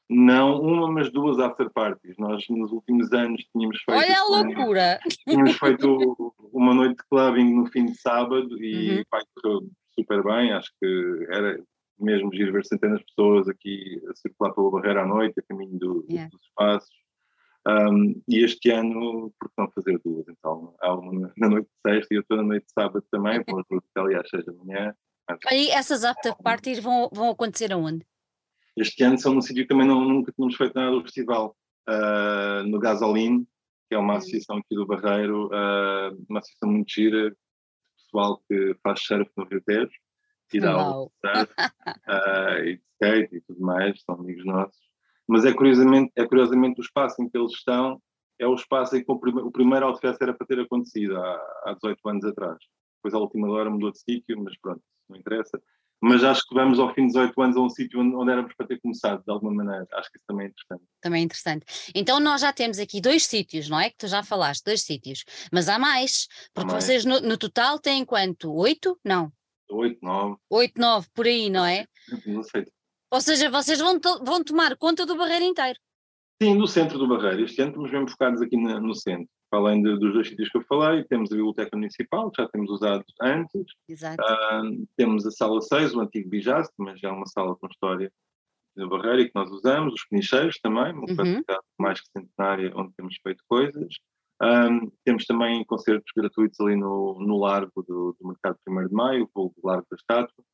não 0.08 0.60
uma, 0.60 0.90
mas 0.90 1.10
duas 1.10 1.38
after 1.38 1.70
parties. 1.70 2.16
Nós 2.16 2.44
nos 2.48 2.70
últimos 2.70 3.12
anos 3.12 3.44
tínhamos 3.52 3.80
feito. 3.82 3.98
Olha 3.98 4.20
a 4.20 4.24
loucura! 4.24 5.00
Tínhamos 5.28 5.56
feito 5.56 6.34
uma 6.52 6.74
noite 6.74 6.96
de 6.98 7.04
clubbing 7.08 7.54
no 7.54 7.66
fim 7.66 7.86
de 7.86 7.94
sábado 7.96 8.62
e 8.62 8.98
uhum. 8.98 9.04
correu 9.42 9.70
super 9.98 10.22
bem. 10.22 10.52
Acho 10.52 10.70
que 10.80 11.26
era 11.30 11.58
mesmo 11.98 12.32
giro 12.32 12.52
ver 12.52 12.64
centenas 12.64 13.00
de 13.00 13.06
pessoas 13.06 13.48
aqui 13.48 14.00
a 14.08 14.14
circular 14.14 14.52
pela 14.52 14.70
barreira 14.70 15.02
à 15.02 15.06
noite, 15.06 15.40
a 15.40 15.42
caminho 15.42 15.78
do, 15.78 16.06
yeah. 16.08 16.30
dos 16.30 16.42
espaços. 16.42 16.94
Um, 17.66 18.22
e 18.28 18.44
este 18.44 18.70
ano, 18.70 19.32
porque 19.40 19.54
não 19.58 19.68
fazer 19.72 20.00
duas? 20.04 20.24
Então, 20.28 20.74
há 20.80 20.94
uma 20.94 21.32
na 21.36 21.48
noite 21.48 21.66
de 21.66 21.90
sexta 21.90 22.14
e 22.14 22.18
outra 22.18 22.36
na 22.36 22.42
noite 22.44 22.66
de 22.66 22.72
sábado 22.72 23.04
também, 23.10 23.42
vamos 23.44 23.66
até 23.70 24.00
ali 24.00 24.14
às 24.14 24.28
seis 24.28 24.44
da 24.44 24.52
manhã. 24.52 24.94
E 25.50 25.70
essas 25.70 26.04
after 26.04 26.36
parties 26.36 26.78
vão, 26.78 27.10
vão 27.12 27.30
acontecer 27.30 27.72
aonde? 27.72 28.06
Este 28.76 29.02
ano 29.02 29.18
são 29.18 29.34
num 29.34 29.40
sítio 29.40 29.64
que 29.64 29.68
também 29.68 29.86
não, 29.86 30.04
nunca 30.04 30.30
tínhamos 30.30 30.54
feito 30.54 30.74
nada 30.76 30.92
do 30.92 31.02
festival, 31.02 31.56
uh, 31.88 32.62
no 32.68 32.78
Gasoline, 32.78 33.44
que 33.88 33.96
é 33.96 33.98
uma 33.98 34.14
hum. 34.14 34.16
associação 34.18 34.58
aqui 34.58 34.76
do 34.76 34.86
Barreiro, 34.86 35.46
uh, 35.46 36.24
uma 36.28 36.38
associação 36.38 36.70
muito 36.70 36.92
gira, 36.92 37.36
pessoal 38.06 38.42
que 38.48 38.74
faz 38.82 39.00
surf 39.02 39.30
no 39.36 39.44
Rio 39.44 39.60
Tejo, 39.62 39.92
ir 40.52 40.64
ao 40.64 41.06
uh, 41.06 41.10
e 42.64 42.76
de 42.76 42.82
skate 42.92 43.36
e 43.36 43.40
tudo 43.42 43.60
mais, 43.60 44.00
são 44.02 44.14
amigos 44.14 44.44
nossos. 44.44 44.86
Mas 45.28 45.44
é 45.44 45.52
curiosamente, 45.52 46.12
é 46.16 46.26
curiosamente 46.26 46.80
o 46.80 46.84
espaço 46.84 47.20
em 47.20 47.28
que 47.28 47.36
eles 47.36 47.52
estão, 47.52 48.00
é 48.38 48.46
o 48.46 48.54
espaço 48.54 48.96
em 48.96 49.04
que 49.04 49.10
o, 49.10 49.18
prime 49.18 49.40
o 49.40 49.50
primeiro 49.50 49.86
Outfest 49.86 50.20
era 50.22 50.32
para 50.32 50.46
ter 50.46 50.60
acontecido 50.60 51.16
há, 51.16 51.62
há 51.64 51.74
18 51.74 52.08
anos 52.08 52.24
atrás. 52.24 52.58
Depois 52.98 53.14
a 53.14 53.18
última 53.18 53.50
hora 53.50 53.70
mudou 53.70 53.90
de 53.90 53.98
sítio, 53.98 54.40
mas 54.42 54.56
pronto, 54.58 54.82
não 55.08 55.18
interessa 55.18 55.60
mas 56.00 56.22
acho 56.22 56.46
que 56.46 56.54
vamos 56.54 56.78
ao 56.78 56.92
fim 56.94 57.02
de 57.02 57.14
18 57.14 57.42
anos 57.42 57.56
a 57.56 57.60
um 57.60 57.70
sítio 57.70 58.00
onde, 58.00 58.14
onde, 58.14 58.30
éramos 58.30 58.54
para 58.54 58.66
ter 58.66 58.80
começado, 58.80 59.24
de 59.24 59.30
alguma 59.30 59.52
maneira. 59.52 59.86
Acho 59.94 60.10
que 60.10 60.18
isso 60.18 60.26
também 60.26 60.46
é 60.46 60.48
interessante. 60.50 60.84
Também 61.00 61.20
é 61.20 61.24
interessante. 61.24 61.66
Então 61.94 62.20
nós 62.20 62.40
já 62.40 62.52
temos 62.52 62.78
aqui 62.78 63.00
dois 63.00 63.24
sítios, 63.24 63.68
não 63.68 63.80
é? 63.80 63.90
Que 63.90 63.96
tu 63.96 64.08
já 64.08 64.22
falaste, 64.22 64.64
dois 64.64 64.82
sítios. 64.82 65.24
Mas 65.52 65.68
há 65.68 65.78
mais, 65.78 66.28
porque 66.54 66.70
há 66.70 66.72
mais. 66.72 66.84
vocês 66.84 67.04
no, 67.04 67.20
no, 67.20 67.38
total 67.38 67.78
têm 67.78 68.04
quanto? 68.04 68.52
Oito? 68.52 68.98
Não. 69.04 69.32
Oito, 69.70 69.98
nove. 70.02 70.36
Oito, 70.50 70.80
nove, 70.80 71.08
por 71.14 71.26
aí, 71.26 71.50
não 71.50 71.64
é? 71.64 71.86
Não 72.26 72.42
sei. 72.42 72.64
Ou 73.10 73.20
seja, 73.20 73.50
vocês 73.50 73.78
vão, 73.78 73.98
to 73.98 74.22
vão 74.24 74.44
tomar 74.44 74.76
conta 74.76 75.06
do 75.06 75.16
Barreiro 75.16 75.44
inteiro. 75.44 75.78
Sim, 76.40 76.58
do 76.58 76.66
centro 76.66 76.98
do 76.98 77.08
Barreiro. 77.08 77.44
Este 77.44 77.62
ano 77.62 77.70
estamos 77.70 77.90
mesmo 77.90 78.10
focados 78.10 78.42
aqui 78.42 78.56
na, 78.56 78.78
no 78.78 78.94
centro 78.94 79.28
além 79.56 79.82
de, 79.82 79.98
dos 79.98 80.12
dois 80.12 80.28
sítios 80.28 80.48
que 80.48 80.58
eu 80.58 80.62
falei, 80.62 81.04
temos 81.04 81.30
a 81.32 81.34
Biblioteca 81.34 81.76
Municipal, 81.76 82.30
que 82.30 82.42
já 82.42 82.48
temos 82.48 82.70
usado 82.70 83.04
antes. 83.20 83.62
Uh, 83.90 84.86
temos 84.96 85.26
a 85.26 85.30
Sala 85.30 85.60
6, 85.60 85.94
o 85.94 86.00
antigo 86.00 86.28
Bijaz, 86.28 86.68
mas 86.78 87.00
já 87.00 87.08
é 87.08 87.12
uma 87.12 87.26
sala 87.26 87.56
com 87.56 87.66
história 87.66 88.12
na 88.76 88.86
Barreira 88.86 89.22
e 89.22 89.26
que 89.26 89.34
nós 89.34 89.50
usamos. 89.50 89.94
Os 89.94 90.06
Penicheiros 90.06 90.58
também, 90.60 90.92
uma 90.92 91.06
uhum. 91.08 91.42
mais 91.78 92.00
que 92.00 92.08
centenária, 92.16 92.72
onde 92.76 92.92
temos 92.94 93.16
feito 93.22 93.42
coisas. 93.48 93.94
Um, 94.42 94.90
temos 95.02 95.24
também 95.24 95.64
concertos 95.64 96.12
gratuitos 96.14 96.60
ali 96.60 96.76
no, 96.76 97.18
no 97.18 97.38
Largo 97.38 97.82
do, 97.82 98.14
do 98.20 98.28
Mercado 98.28 98.58
1 98.68 98.88
de 98.88 98.94
Maio, 98.94 99.30
o 99.34 99.52
Largo 99.64 99.86
da 99.90 99.96
Estátua, 99.96 100.44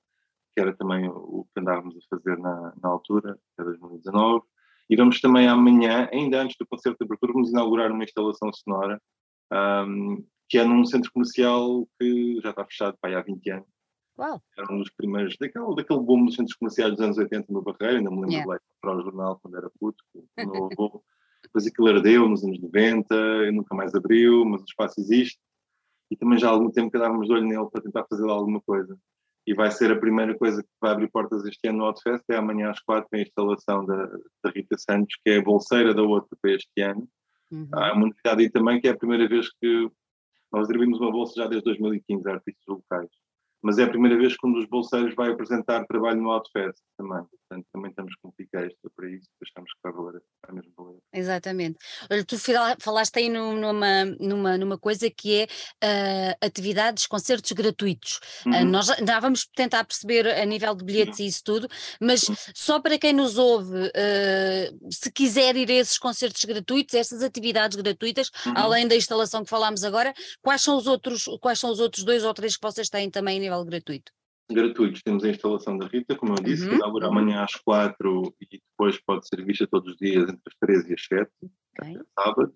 que 0.54 0.60
era 0.60 0.76
também 0.76 1.08
o 1.08 1.46
que 1.52 1.60
andávamos 1.60 1.96
a 1.96 2.16
fazer 2.16 2.38
na, 2.38 2.72
na 2.80 2.88
altura, 2.88 3.36
que 3.56 3.62
é 3.62 3.64
2019. 3.64 4.44
E 4.88 4.96
vamos 4.96 5.20
também 5.20 5.48
amanhã, 5.48 6.08
ainda 6.12 6.42
antes 6.42 6.56
do 6.58 6.66
concerto 6.66 6.98
de 6.98 7.04
abertura, 7.04 7.32
vamos 7.32 7.50
inaugurar 7.50 7.90
uma 7.90 8.04
instalação 8.04 8.52
sonora 8.52 9.00
um, 9.52 10.24
que 10.48 10.58
é 10.58 10.64
num 10.64 10.84
centro 10.84 11.10
comercial 11.12 11.86
que 11.98 12.40
já 12.42 12.50
está 12.50 12.64
fechado 12.64 12.96
para 13.00 13.18
há 13.18 13.22
20 13.22 13.50
anos. 13.50 13.66
Uau. 14.18 14.42
Era 14.58 14.72
um 14.72 14.78
dos 14.78 14.90
primeiros, 14.90 15.36
daquele, 15.38 15.74
daquele 15.74 16.00
boom 16.00 16.26
dos 16.26 16.34
centros 16.34 16.56
comerciais 16.56 16.92
dos 16.92 17.00
anos 17.00 17.16
80 17.16 17.50
no 17.50 17.62
Barreiro, 17.62 17.98
ainda 17.98 18.10
me 18.10 18.16
lembro 18.16 18.30
yeah. 18.30 18.44
de 18.44 18.50
ler 18.52 18.60
para 18.80 18.96
o 18.96 19.02
jornal 19.02 19.38
quando 19.40 19.56
era 19.56 19.70
puto, 19.80 20.04
o 20.14 20.26
meu 20.36 20.66
avô. 20.66 21.02
Depois 21.42 21.66
aquilo 21.66 21.88
ardeu 21.88 22.28
nos 22.28 22.44
anos 22.44 22.60
90, 22.60 23.14
e 23.14 23.50
nunca 23.50 23.74
mais 23.74 23.94
abriu, 23.94 24.44
mas 24.44 24.60
o 24.60 24.64
espaço 24.64 25.00
existe. 25.00 25.40
E 26.10 26.16
também 26.16 26.38
já 26.38 26.48
há 26.48 26.50
algum 26.50 26.70
tempo 26.70 26.90
que 26.90 26.98
dávamos 26.98 27.26
de 27.26 27.32
olho 27.32 27.46
nele 27.46 27.68
para 27.70 27.82
tentar 27.82 28.04
fazer 28.08 28.28
alguma 28.28 28.60
coisa 28.60 28.96
e 29.46 29.54
vai 29.54 29.70
ser 29.70 29.90
a 29.90 29.98
primeira 29.98 30.36
coisa 30.36 30.62
que 30.62 30.68
vai 30.80 30.92
abrir 30.92 31.10
portas 31.10 31.44
este 31.44 31.68
ano 31.68 31.78
no 31.78 31.84
Outfest, 31.86 32.24
é 32.30 32.36
amanhã 32.36 32.70
às 32.70 32.80
quatro 32.80 33.08
a 33.12 33.20
instalação 33.20 33.84
da, 33.84 34.06
da 34.44 34.50
Rita 34.54 34.76
Santos, 34.78 35.16
que 35.22 35.30
é 35.30 35.38
a 35.38 35.42
bolseira 35.42 35.92
da 35.92 36.02
outra 36.02 36.36
para 36.40 36.52
este 36.52 36.80
ano. 36.80 37.08
Uhum. 37.50 37.68
Há 37.72 37.92
uma 37.92 38.06
novidade 38.06 38.42
aí 38.42 38.50
também, 38.50 38.80
que 38.80 38.88
é 38.88 38.92
a 38.92 38.96
primeira 38.96 39.28
vez 39.28 39.48
que 39.60 39.90
nós 40.52 40.62
distribuímos 40.62 41.00
uma 41.00 41.10
bolsa 41.10 41.34
já 41.36 41.48
desde 41.48 41.64
2015 41.64 42.28
a 42.28 42.32
artistas 42.34 42.64
locais 42.66 43.21
mas 43.62 43.78
é 43.78 43.84
a 43.84 43.88
primeira 43.88 44.16
vez 44.18 44.36
que 44.36 44.46
um 44.46 44.52
dos 44.52 44.66
bolseiros 44.66 45.14
vai 45.14 45.30
apresentar 45.30 45.84
trabalho 45.86 46.20
no 46.20 46.30
Outfest 46.30 46.78
também. 46.96 47.22
Portanto, 47.52 47.66
também 47.72 47.90
estamos 47.90 48.14
com 48.22 48.30
pica 48.32 48.60
extra 48.60 48.90
para 48.96 49.10
isso, 49.10 49.28
achamos 49.42 49.70
que 49.72 49.78
vai 49.82 49.92
valer 49.92 50.22
a 50.48 50.52
mesma 50.52 50.72
valer. 50.76 50.98
Exatamente. 51.12 51.78
Olha, 52.10 52.24
tu 52.24 52.36
falaste 52.80 53.18
aí 53.18 53.28
numa, 53.28 54.04
numa, 54.18 54.58
numa 54.58 54.78
coisa 54.78 55.10
que 55.10 55.42
é 55.42 55.44
uh, 55.44 56.46
atividades, 56.46 57.06
concertos 57.06 57.52
gratuitos. 57.52 58.20
Ah, 58.46 58.48
uhum. 58.48 58.62
Uh, 58.62 58.64
nós 58.64 58.86
já 58.86 59.20
vamos 59.20 59.46
tentar 59.54 59.84
perceber 59.84 60.26
a 60.26 60.44
nível 60.44 60.74
de 60.74 60.84
bilhetes 60.84 61.18
uhum. 61.18 61.24
e 61.26 61.28
isso 61.28 61.44
tudo, 61.44 61.68
mas 62.00 62.28
uhum. 62.28 62.34
só 62.54 62.80
para 62.80 62.98
quem 62.98 63.12
nos 63.12 63.36
ouve, 63.36 63.76
uh, 63.76 64.90
se 64.90 65.12
quiser 65.12 65.54
ir 65.56 65.70
a 65.70 65.74
esses 65.74 65.98
concertos 65.98 66.44
gratuitos, 66.44 66.94
essas 66.94 67.22
atividades 67.22 67.76
gratuitas, 67.76 68.30
uhum. 68.46 68.54
além 68.56 68.88
da 68.88 68.96
instalação 68.96 69.44
que 69.44 69.50
falámos 69.50 69.84
agora, 69.84 70.14
quais 70.40 70.62
são 70.62 70.76
os 70.76 70.86
outros, 70.86 71.24
quais 71.40 71.58
são 71.58 71.70
os 71.70 71.80
outros 71.80 72.04
dois 72.04 72.24
ou 72.24 72.32
três 72.32 72.56
que 72.56 72.62
vocês 72.62 72.88
têm 72.88 73.10
também 73.10 73.36
a 73.36 73.40
nível 73.40 73.51
nível 73.52 73.64
gratuito? 73.64 74.12
Gratuitos, 74.50 75.02
temos 75.02 75.24
a 75.24 75.28
instalação 75.28 75.78
da 75.78 75.86
Rita, 75.86 76.16
como 76.16 76.32
eu 76.32 76.42
disse, 76.42 76.64
uhum. 76.64 76.70
que 76.70 76.76
inaugura 76.76 77.06
amanhã 77.06 77.42
às 77.42 77.54
quatro 77.54 78.34
e 78.40 78.58
depois 78.58 79.00
pode 79.00 79.26
ser 79.26 79.44
vista 79.44 79.66
todos 79.66 79.92
os 79.92 79.96
dias 79.98 80.24
entre 80.24 80.42
as 80.46 80.54
13 80.60 80.90
e 80.90 80.94
as 80.94 81.04
7, 81.04 81.30
okay. 81.78 82.00
sábado. 82.18 82.52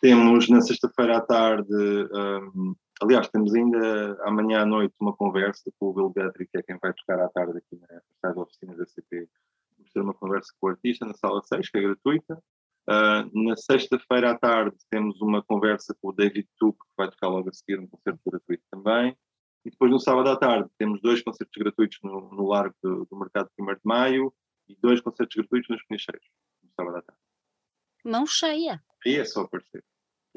Temos 0.00 0.48
na 0.48 0.60
sexta-feira 0.60 1.18
à 1.18 1.20
tarde, 1.20 1.72
um, 1.72 2.74
aliás, 3.02 3.28
temos 3.28 3.54
ainda 3.54 4.18
amanhã 4.24 4.62
à 4.62 4.66
noite 4.66 4.94
uma 5.00 5.14
conversa 5.14 5.70
com 5.78 5.86
o 5.86 5.94
Bill 5.94 6.12
Guthrie, 6.14 6.46
que 6.46 6.58
é 6.58 6.62
quem 6.62 6.78
vai 6.80 6.92
tocar 6.92 7.20
à 7.20 7.28
tarde 7.28 7.58
aqui 7.58 7.80
na 8.22 8.32
da 8.32 8.40
oficina 8.40 8.74
da 8.76 8.86
CP. 8.86 9.28
Vamos 9.76 9.92
ter 9.92 10.00
uma 10.00 10.14
conversa 10.14 10.52
com 10.60 10.66
o 10.66 10.70
artista 10.70 11.04
na 11.04 11.14
sala 11.14 11.42
6, 11.42 11.68
que 11.70 11.78
é 11.78 11.82
gratuita. 11.82 12.42
Uh, 12.88 13.44
na 13.44 13.56
sexta-feira 13.56 14.30
à 14.30 14.38
tarde 14.38 14.76
temos 14.90 15.20
uma 15.20 15.42
conversa 15.42 15.94
com 16.00 16.10
o 16.10 16.12
David 16.12 16.48
Tuck, 16.56 16.78
que 16.78 16.94
vai 16.96 17.10
tocar 17.10 17.28
logo 17.28 17.48
a 17.48 17.52
seguir 17.52 17.80
um 17.80 17.86
concerto 17.86 18.20
gratuito 18.24 18.62
também. 18.70 19.16
E 19.66 19.70
depois 19.70 19.90
no 19.90 19.98
sábado 19.98 20.30
à 20.30 20.36
tarde 20.36 20.70
temos 20.78 21.00
dois 21.02 21.20
concertos 21.22 21.56
gratuitos 21.56 21.98
no, 22.00 22.30
no 22.30 22.46
Largo 22.46 22.76
do, 22.80 23.04
do 23.10 23.18
Mercado 23.18 23.50
1 23.58 23.66
de 23.66 23.80
Maio 23.82 24.32
e 24.68 24.76
dois 24.76 25.00
concertos 25.00 25.34
gratuitos 25.34 25.68
nos 25.68 25.84
Penicheiros, 25.86 26.24
no 26.62 26.70
sábado 26.70 26.98
à 26.98 27.02
tarde. 27.02 27.20
Mão 28.04 28.24
cheia. 28.24 28.80
Aí 29.04 29.16
é 29.16 29.24
só 29.24 29.40
aparecer. 29.40 29.82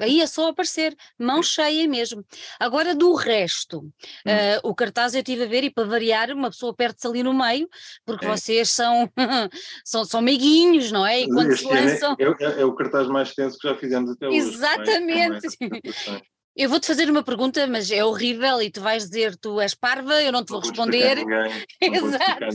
Aí 0.00 0.20
é 0.20 0.26
só 0.26 0.48
aparecer, 0.48 0.96
mão 1.16 1.42
cheia 1.42 1.86
mesmo. 1.86 2.24
Agora 2.58 2.92
do 2.92 3.14
resto, 3.14 3.80
hum. 3.80 3.92
uh, 4.26 4.68
o 4.68 4.74
cartaz 4.74 5.14
eu 5.14 5.20
estive 5.20 5.44
a 5.44 5.46
ver 5.46 5.62
e 5.62 5.70
para 5.70 5.86
variar, 5.86 6.32
uma 6.32 6.50
pessoa 6.50 6.74
perde-se 6.74 7.06
ali 7.06 7.22
no 7.22 7.34
meio, 7.34 7.68
porque 8.04 8.24
é. 8.24 8.28
vocês 8.28 8.70
são, 8.70 9.08
são, 9.84 10.04
são 10.04 10.22
meiguinhos, 10.22 10.90
não 10.90 11.06
é? 11.06 11.20
E 11.20 11.28
quando 11.28 11.56
se 11.56 11.70
é, 11.70 11.74
lançam. 11.74 12.16
É, 12.18 12.24
é, 12.24 12.60
é, 12.62 12.64
o 12.64 12.74
cartaz 12.74 13.06
mais 13.06 13.32
tenso 13.32 13.58
que 13.58 13.68
já 13.68 13.76
fizemos 13.76 14.10
até 14.10 14.26
hoje. 14.26 14.38
É? 14.38 14.40
Exatamente. 14.40 15.46
Eu 16.60 16.68
vou-te 16.68 16.86
fazer 16.86 17.08
uma 17.08 17.22
pergunta, 17.22 17.66
mas 17.66 17.90
é 17.90 18.04
horrível 18.04 18.60
e 18.60 18.70
tu 18.70 18.82
vais 18.82 19.08
dizer 19.08 19.34
tu 19.34 19.58
és 19.62 19.74
parva, 19.74 20.22
eu 20.22 20.30
não 20.30 20.44
te 20.44 20.50
vou, 20.50 20.60
vou 20.60 20.68
responder. 20.68 21.16
Ninguém, 21.16 21.64
Exato. 21.80 22.46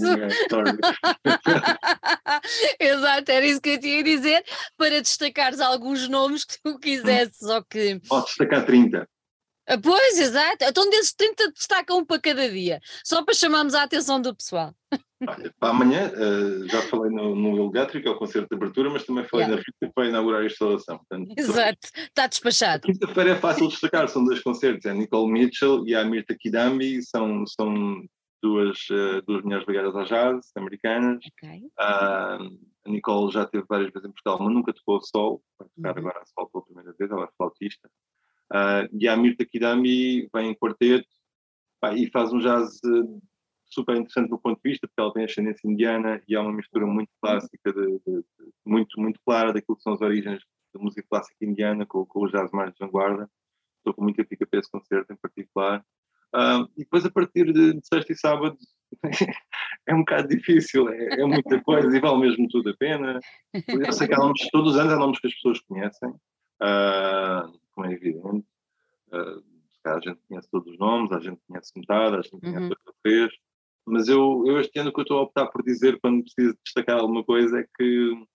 Exato, 2.79 3.31
era 3.31 3.43
isso 3.47 3.59
que 3.59 3.69
eu 3.69 3.79
tinha 3.79 4.01
a 4.01 4.03
dizer, 4.03 4.45
para 4.77 5.01
destacares 5.01 5.59
alguns 5.59 6.07
nomes 6.07 6.45
que 6.45 6.61
tu 6.61 6.77
quisesses 6.77 7.41
ou 7.41 7.65
que. 7.65 7.99
Pode 8.07 8.27
destacar 8.27 8.63
30. 8.63 9.09
Ah, 9.67 9.79
pois, 9.79 10.19
exato. 10.19 10.63
Então 10.65 10.87
desses 10.91 11.13
30 11.15 11.51
destaca 11.51 11.91
um 11.95 12.05
para 12.05 12.21
cada 12.21 12.47
dia, 12.47 12.79
só 13.03 13.23
para 13.23 13.33
chamarmos 13.33 13.73
a 13.73 13.81
atenção 13.81 14.21
do 14.21 14.35
pessoal. 14.35 14.71
Olha, 15.21 15.53
para 15.59 15.69
amanhã, 15.69 16.11
uh, 16.11 16.67
já 16.67 16.81
falei 16.83 17.09
no, 17.09 17.35
no 17.35 17.71
Guthrie, 17.71 18.01
que 18.01 18.07
é 18.07 18.11
o 18.11 18.17
concerto 18.17 18.49
de 18.49 18.55
abertura, 18.55 18.89
mas 18.89 19.05
também 19.05 19.23
falei 19.23 19.45
yeah. 19.45 19.55
na 19.55 19.65
Rita 19.65 19.93
para 19.93 20.09
inaugurar 20.09 20.41
a 20.41 20.45
instalação. 20.45 20.97
Portanto, 20.97 21.33
Exato, 21.37 21.87
está 21.95 22.27
despachado. 22.27 22.81
Quinta-feira 22.81 23.31
é 23.31 23.35
fácil 23.35 23.69
destacar, 23.69 24.09
são 24.09 24.25
dois 24.25 24.41
concertos, 24.41 24.85
é 24.85 24.93
Nicole 24.93 25.31
Mitchell 25.31 25.87
e 25.87 25.95
a 25.95 26.03
Mirta 26.03 26.35
Kidambi, 26.37 27.01
são, 27.01 27.45
são 27.47 28.03
duas, 28.43 28.77
uh, 28.89 29.21
duas 29.25 29.41
mulheres 29.43 29.65
ligadas 29.67 29.95
ao 29.95 30.03
jazz, 30.03 30.51
americanas. 30.55 31.23
Okay. 31.37 31.59
Uh, 31.79 32.75
a 32.85 32.89
Nicole 32.89 33.31
já 33.31 33.43
esteve 33.43 33.65
várias 33.69 33.91
vezes 33.91 34.07
em 34.07 34.11
Portugal, 34.11 34.37
mas 34.41 34.53
nunca 34.53 34.73
tocou 34.73 35.01
sol, 35.01 35.41
vai 35.57 35.67
tocar 35.75 35.93
uhum. 35.93 36.07
agora 36.07 36.21
a 36.21 36.25
sol 36.25 36.49
pela 36.49 36.65
primeira 36.65 36.93
vez, 36.97 37.09
ela 37.09 37.23
é 37.23 37.29
flautista. 37.37 37.89
Uh, 38.51 38.87
e 38.91 39.07
a 39.07 39.15
Mirta 39.15 39.45
Kidami 39.45 40.27
vem 40.33 40.51
em 40.51 40.55
quarteto 40.55 41.07
pá, 41.79 41.93
e 41.95 42.11
faz 42.11 42.31
um 42.31 42.39
jazz 42.39 42.79
uh, 42.83 43.21
super 43.67 43.95
interessante 43.95 44.29
do 44.29 44.39
ponto 44.39 44.59
de 44.63 44.69
vista, 44.69 44.87
porque 44.87 45.01
ela 45.01 45.13
tem 45.13 45.25
ascendência 45.25 45.67
indiana 45.69 46.21
e 46.27 46.35
há 46.35 46.41
uma 46.41 46.53
mistura 46.53 46.85
muito 46.85 47.09
clássica, 47.21 47.73
de, 47.73 47.99
de, 47.99 47.99
de, 48.05 48.23
muito, 48.65 48.99
muito 48.99 49.19
clara 49.25 49.53
daquilo 49.53 49.75
que 49.75 49.83
são 49.83 49.93
as 49.93 50.01
origens 50.01 50.43
da 50.73 50.81
música 50.81 51.05
clássica 51.09 51.45
indiana 51.45 51.85
com, 51.85 52.05
com 52.05 52.23
o 52.23 52.27
jazz 52.27 52.51
mais 52.51 52.71
de 52.71 52.79
vanguarda. 52.79 53.29
Estou 53.77 53.93
com 53.93 54.03
muita 54.03 54.25
pica 54.25 54.45
para 54.45 54.59
esse 54.59 54.71
concerto 54.71 55.13
em 55.13 55.17
particular. 55.17 55.83
Uh, 56.33 56.67
e 56.75 56.79
depois, 56.79 57.05
a 57.05 57.11
partir 57.11 57.45
de, 57.53 57.73
de 57.73 57.87
sexta 57.87 58.11
e 58.11 58.17
sábado, 58.17 58.57
é 59.87 59.93
um 59.93 59.99
bocado 59.99 60.27
difícil, 60.27 60.89
é, 60.89 61.21
é, 61.21 61.25
muita 61.25 61.61
coisa 61.61 61.95
e 61.95 61.99
vale 61.99 62.19
mesmo 62.19 62.47
tudo 62.49 62.69
a 62.69 62.77
pena. 62.77 63.19
Eu 63.67 63.93
sei 63.93 64.07
que 64.07 64.13
há 64.13 64.17
nomes, 64.17 64.49
todos 64.51 64.73
os 64.73 64.79
anos 64.79 64.93
há 64.93 64.97
nomes 64.97 65.19
que 65.19 65.27
as 65.27 65.33
pessoas 65.33 65.59
conhecem. 65.61 66.09
Uh, 66.61 67.59
como 67.71 67.87
é 67.87 67.93
evidente. 67.93 68.45
Uh, 69.11 69.55
a 69.85 69.99
gente 69.99 70.19
conhece 70.27 70.49
todos 70.49 70.73
os 70.73 70.79
nomes, 70.79 71.11
a 71.11 71.19
gente 71.19 71.39
conhece 71.47 71.71
metade, 71.75 72.15
a 72.15 72.21
gente 72.21 72.39
conhece 72.39 72.57
uhum. 72.57 72.69
outra 72.69 72.93
vez. 73.03 73.31
Mas 73.85 74.07
eu, 74.07 74.43
eu 74.45 74.59
este 74.59 74.79
ano 74.79 74.89
o 74.89 74.93
que 74.93 74.99
eu 74.99 75.03
estou 75.03 75.19
a 75.19 75.23
optar 75.23 75.47
por 75.47 75.63
dizer 75.63 75.99
quando 76.01 76.23
preciso 76.23 76.57
destacar 76.63 76.99
alguma 76.99 77.23
coisa 77.23 77.59
é 77.59 77.67
que 77.77 78.25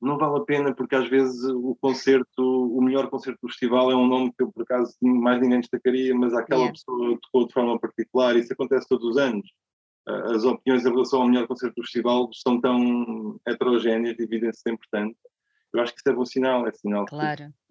não 0.00 0.18
vale 0.18 0.38
a 0.38 0.44
pena 0.44 0.74
porque 0.74 0.94
às 0.94 1.08
vezes 1.08 1.42
o 1.44 1.74
concerto, 1.80 2.42
o 2.42 2.82
melhor 2.82 3.08
concerto 3.08 3.38
do 3.42 3.48
festival 3.48 3.90
é 3.90 3.96
um 3.96 4.06
nome 4.06 4.32
que 4.32 4.42
eu 4.42 4.52
por 4.52 4.62
acaso 4.62 4.94
mais 5.00 5.40
ninguém 5.40 5.60
destacaria, 5.60 6.14
mas 6.14 6.34
aquela 6.34 6.60
yeah. 6.60 6.72
pessoa 6.72 7.18
tocou 7.22 7.46
de 7.46 7.54
forma 7.54 7.80
particular, 7.80 8.36
isso 8.36 8.52
acontece 8.52 8.86
todos 8.88 9.06
os 9.06 9.16
anos. 9.16 9.48
As 10.06 10.44
opiniões 10.44 10.86
em 10.86 10.90
relação 10.90 11.22
ao 11.22 11.28
melhor 11.28 11.48
concerto 11.48 11.74
do 11.76 11.82
festival 11.82 12.30
são 12.32 12.60
tão 12.60 13.40
heterogéneas, 13.48 14.16
dividem-se 14.16 14.60
sempre 14.60 14.86
tanto. 14.90 15.16
Eu 15.74 15.80
acho 15.80 15.92
que 15.92 15.98
isso 15.98 16.08
é 16.08 16.12
bom 16.12 16.24
sinal, 16.24 16.66
é 16.66 16.72
sinal 16.72 17.06
claro. 17.06 17.46
que 17.46 17.65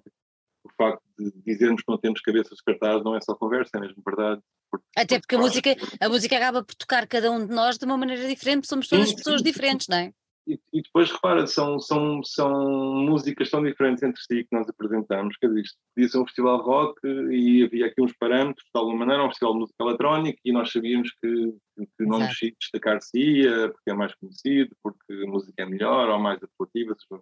facto 0.77 1.01
de 1.17 1.31
dizermos 1.45 1.81
que 1.81 1.91
não 1.91 1.97
temos 1.97 2.21
cabeças 2.21 2.57
de 2.57 2.63
cartaz 2.63 3.03
não 3.03 3.15
é 3.15 3.21
só 3.21 3.35
conversa, 3.35 3.77
é 3.77 3.79
mesmo 3.79 4.01
verdade. 4.05 4.41
Porque, 4.69 4.85
Até 4.97 5.19
porque 5.19 5.35
a 5.35 5.39
música, 5.39 5.75
a 5.99 6.09
música 6.09 6.35
acaba 6.37 6.63
por 6.63 6.75
tocar 6.75 7.07
cada 7.07 7.31
um 7.31 7.45
de 7.45 7.53
nós 7.53 7.77
de 7.77 7.85
uma 7.85 7.97
maneira 7.97 8.27
diferente, 8.27 8.67
somos 8.67 8.87
todas 8.87 9.09
sim, 9.09 9.15
pessoas 9.15 9.41
sim, 9.41 9.45
diferentes, 9.45 9.87
não 9.87 9.97
é? 9.97 10.11
E, 10.47 10.59
e, 10.71 10.81
depois 10.83 11.11
repara, 11.11 11.47
são, 11.47 11.79
são, 11.79 12.23
são 12.23 12.93
músicas 13.03 13.49
tão 13.49 13.63
diferentes 13.63 14.03
entre 14.03 14.21
si 14.21 14.43
que 14.43 14.55
nós 14.55 14.69
apresentamos, 14.69 15.35
quer 15.37 15.47
dizer, 15.47 15.61
isto 15.61 15.77
podia 15.95 16.09
ser 16.09 16.19
um 16.19 16.25
festival 16.25 16.61
rock 16.61 16.99
e 17.03 17.63
havia 17.63 17.87
aqui 17.87 17.99
uns 17.99 18.13
parâmetros, 18.13 18.63
de 18.63 18.79
alguma 18.79 18.99
maneira, 18.99 19.23
um 19.23 19.29
festival 19.29 19.53
de 19.53 19.59
música 19.61 19.83
eletrónica 19.83 20.39
e 20.45 20.51
nós 20.51 20.71
sabíamos 20.71 21.09
que, 21.19 21.55
que 21.77 22.05
não 22.05 22.19
nos 22.19 22.37
destacar-se-ia, 22.59 23.71
porque 23.71 23.89
é 23.89 23.93
mais 23.95 24.13
conhecido, 24.15 24.75
porque 24.83 25.13
a 25.13 25.27
música 25.27 25.63
é 25.63 25.65
melhor 25.65 26.09
ou 26.09 26.19
mais 26.19 26.39
apelativa, 26.43 26.95
seja 26.95 27.21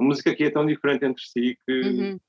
A 0.00 0.02
música 0.02 0.32
aqui 0.32 0.44
é 0.44 0.50
tão 0.50 0.66
diferente 0.66 1.04
entre 1.04 1.22
si 1.24 1.56
que... 1.64 1.80
Uhum 1.82 2.20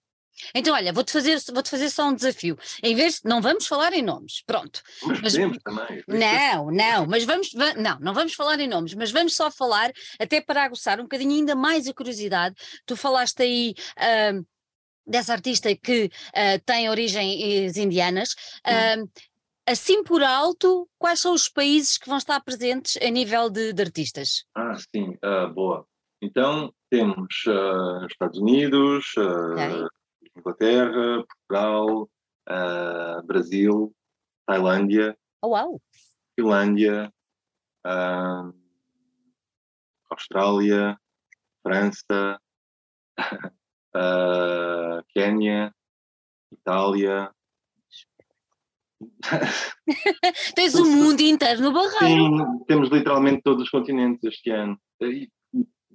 então, 0.54 0.74
olha, 0.74 0.92
vou-te 0.94 1.12
fazer, 1.12 1.40
vou 1.54 1.64
-te 1.64 1.70
fazer 1.70 1.90
só 1.90 2.08
um 2.08 2.16
desafio. 2.16 2.58
Em 2.84 2.96
vez 2.96 3.22
não 3.24 3.42
vamos 3.42 3.68
falar 3.68 3.94
em 3.94 4.02
nomes, 4.02 4.42
pronto. 4.46 4.82
Mas, 5.04 5.22
mas 5.22 5.34
podemos 5.34 5.58
também. 5.64 6.04
Não, 6.08 6.72
não, 6.72 7.08
mas 7.08 7.24
vamos, 7.24 7.54
não, 7.54 8.00
não 8.00 8.14
vamos 8.14 8.34
falar 8.34 8.60
em 8.60 8.68
nomes, 8.68 8.94
mas 8.94 9.12
vamos 9.12 9.36
só 9.36 9.50
falar, 9.50 9.92
até 10.20 10.42
para 10.42 10.64
aguçar 10.64 11.00
um 11.00 11.04
bocadinho 11.04 11.32
ainda 11.32 11.56
mais 11.56 11.88
a 11.88 11.94
curiosidade. 11.94 12.56
Tu 12.86 12.96
falaste 12.96 13.42
aí. 13.42 13.74
Uh, 13.98 14.46
dessa 15.08 15.34
artista 15.34 15.76
que 15.76 16.06
uh, 16.06 16.60
tem 16.66 16.90
origens 16.90 17.78
indianas. 17.78 18.34
Uh, 18.66 19.08
assim 19.68 20.04
por 20.04 20.24
alto, 20.24 20.88
quais 20.98 21.20
são 21.20 21.34
os 21.34 21.50
países 21.50 21.98
que 21.98 22.08
vão 22.08 22.18
estar 22.18 22.40
presentes 22.42 22.98
a 23.02 23.10
nível 23.10 23.50
de, 23.50 23.74
de 23.74 23.82
artistas? 23.82 24.46
Ah, 24.56 24.76
sim, 24.76 25.18
uh, 25.24 25.54
boa. 25.54 25.86
Então 26.22 26.74
temos 26.90 27.46
uh, 27.48 28.06
Estados 28.08 28.40
Unidos, 28.40 29.06
okay. 29.18 29.86
Inglaterra, 30.46 31.26
Portugal, 31.26 32.10
uh, 32.48 33.26
Brasil, 33.26 33.94
Tailândia, 34.46 35.18
oh, 35.42 35.50
wow. 35.50 35.82
Finlândia, 36.40 37.12
uh, 37.86 38.54
Austrália, 40.12 40.98
França, 41.64 42.40
uh, 43.96 45.02
Quénia, 45.10 45.74
Itália. 46.52 47.32
Tens 50.56 50.76
o 50.76 50.86
mundo 50.86 51.22
inteiro 51.22 51.62
no 51.62 51.74
barreiro. 51.74 52.38
Sim, 52.38 52.64
temos 52.66 52.90
literalmente 52.92 53.42
todos 53.42 53.64
os 53.64 53.70
continentes 53.70 54.24
este 54.24 54.52
ano. 54.52 54.80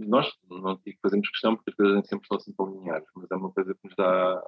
Nós 0.06 0.32
não 0.48 0.74
digo 0.76 0.96
que 0.96 1.00
fazemos 1.02 1.28
questão 1.28 1.56
porque 1.56 1.70
as 1.70 1.76
coisas 1.76 2.08
sempre 2.08 2.26
são 2.26 2.36
assim 2.36 2.52
tão 2.52 2.70
lineares, 2.70 3.06
mas 3.14 3.30
é 3.30 3.36
uma 3.36 3.52
coisa 3.52 3.74
que 3.74 3.80
nos 3.84 3.94
dá 3.96 4.42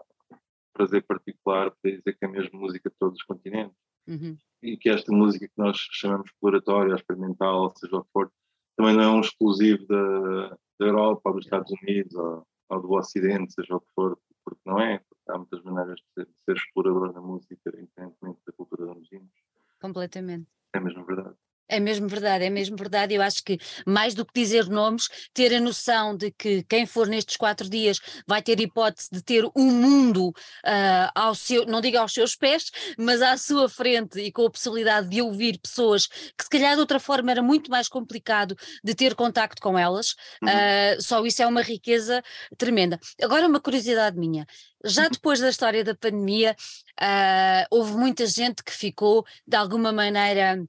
prazer 0.73 1.05
particular 1.05 1.71
poder 1.71 1.99
dizer 1.99 2.15
que 2.15 2.25
é 2.25 2.29
mesmo 2.29 2.59
música 2.59 2.89
de 2.89 2.97
todos 2.99 3.19
os 3.19 3.25
continentes. 3.25 3.77
Uhum. 4.07 4.37
E 4.63 4.77
que 4.77 4.89
esta 4.89 5.13
música 5.13 5.47
que 5.47 5.55
nós 5.57 5.77
chamamos 5.93 6.27
exploratória, 6.27 6.95
experimental, 6.95 7.73
seja 7.77 7.97
o 7.97 8.05
que 8.05 8.11
for, 8.13 8.33
também 8.77 8.97
não 8.97 9.03
é 9.03 9.09
um 9.09 9.21
exclusivo 9.21 9.87
da, 9.87 10.49
da 10.81 10.87
Europa 10.87 11.31
ou 11.31 11.35
dos 11.37 11.45
Estados 11.45 11.73
Unidos 11.83 12.15
ou, 12.15 12.47
ou, 12.69 12.81
do 12.81 12.93
Ocidente, 12.93 13.53
seja 13.53 13.77
o 13.77 13.81
que 13.81 13.93
for, 13.95 14.19
porque 14.45 14.61
não 14.65 14.81
é. 14.81 14.99
Porque 14.99 15.31
há 15.31 15.37
muitas 15.37 15.63
maneiras 15.63 16.01
de 16.01 16.07
ser, 16.15 16.27
de 16.27 16.41
ser 16.45 16.57
explorador 16.57 17.13
na 17.13 17.21
música, 17.21 17.55
independentemente 17.67 18.41
da 18.47 18.53
cultura 18.53 18.91
onde 18.91 19.09
vimos. 19.11 19.33
Completamente. 19.81 20.49
É 20.75 20.81
mesmo 20.81 21.05
verdade. 21.05 21.32
É 21.73 21.81
mesmo 21.81 22.07
verdade, 22.07 22.45
é 22.45 22.50
mesmo 22.50 22.76
verdade. 22.76 23.14
Eu 23.14 23.23
acho 23.23 23.43
que 23.43 23.59
mais 23.87 24.12
do 24.12 24.26
que 24.26 24.33
dizer 24.35 24.69
nomes, 24.69 25.09
ter 25.33 25.55
a 25.55 25.61
noção 25.61 26.14
de 26.14 26.31
que 26.31 26.62
quem 26.64 26.85
for 26.85 27.07
nestes 27.07 27.38
quatro 27.38 27.67
dias 27.67 27.99
vai 28.26 28.43
ter 28.43 28.61
hipótese 28.61 29.09
de 29.11 29.23
ter 29.23 29.43
o 29.47 29.52
um 29.57 29.71
mundo 29.71 30.29
uh, 30.29 31.11
ao 31.14 31.35
seu, 31.35 31.64
não 31.64 31.81
digo 31.81 31.97
aos 31.97 32.12
seus 32.12 32.37
pés, 32.37 32.71
mas 32.99 33.23
à 33.23 33.38
sua 33.38 33.71
frente 33.71 34.21
e 34.21 34.31
com 34.31 34.45
a 34.45 34.50
possibilidade 34.50 35.09
de 35.09 35.23
ouvir 35.23 35.59
pessoas 35.59 36.07
que 36.07 36.45
se 36.45 36.50
calhar 36.50 36.75
de 36.75 36.81
outra 36.81 37.00
forma 37.00 37.31
era 37.31 37.43
muito 37.43 37.71
mais 37.71 37.88
complicado 37.88 38.55
de 38.85 38.95
ter 38.95 39.14
contacto 39.14 39.62
com 39.62 39.79
elas. 39.79 40.14
Uhum. 40.43 40.49
Uh, 40.50 41.02
só 41.02 41.25
isso 41.25 41.43
é 41.43 41.47
uma 41.47 41.62
riqueza 41.62 42.23
tremenda. 42.59 43.01
Agora 43.23 43.47
uma 43.47 43.61
curiosidade 43.61 44.18
minha. 44.18 44.47
Já 44.85 45.05
uhum. 45.05 45.11
depois 45.11 45.40
da 45.40 45.49
história 45.49 45.83
da 45.83 45.94
pandemia, 45.94 46.55
uh, 47.01 47.66
houve 47.70 47.92
muita 47.92 48.27
gente 48.27 48.62
que 48.62 48.73
ficou 48.73 49.25
de 49.47 49.57
alguma 49.57 49.90
maneira 49.90 50.62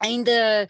ainda 0.00 0.68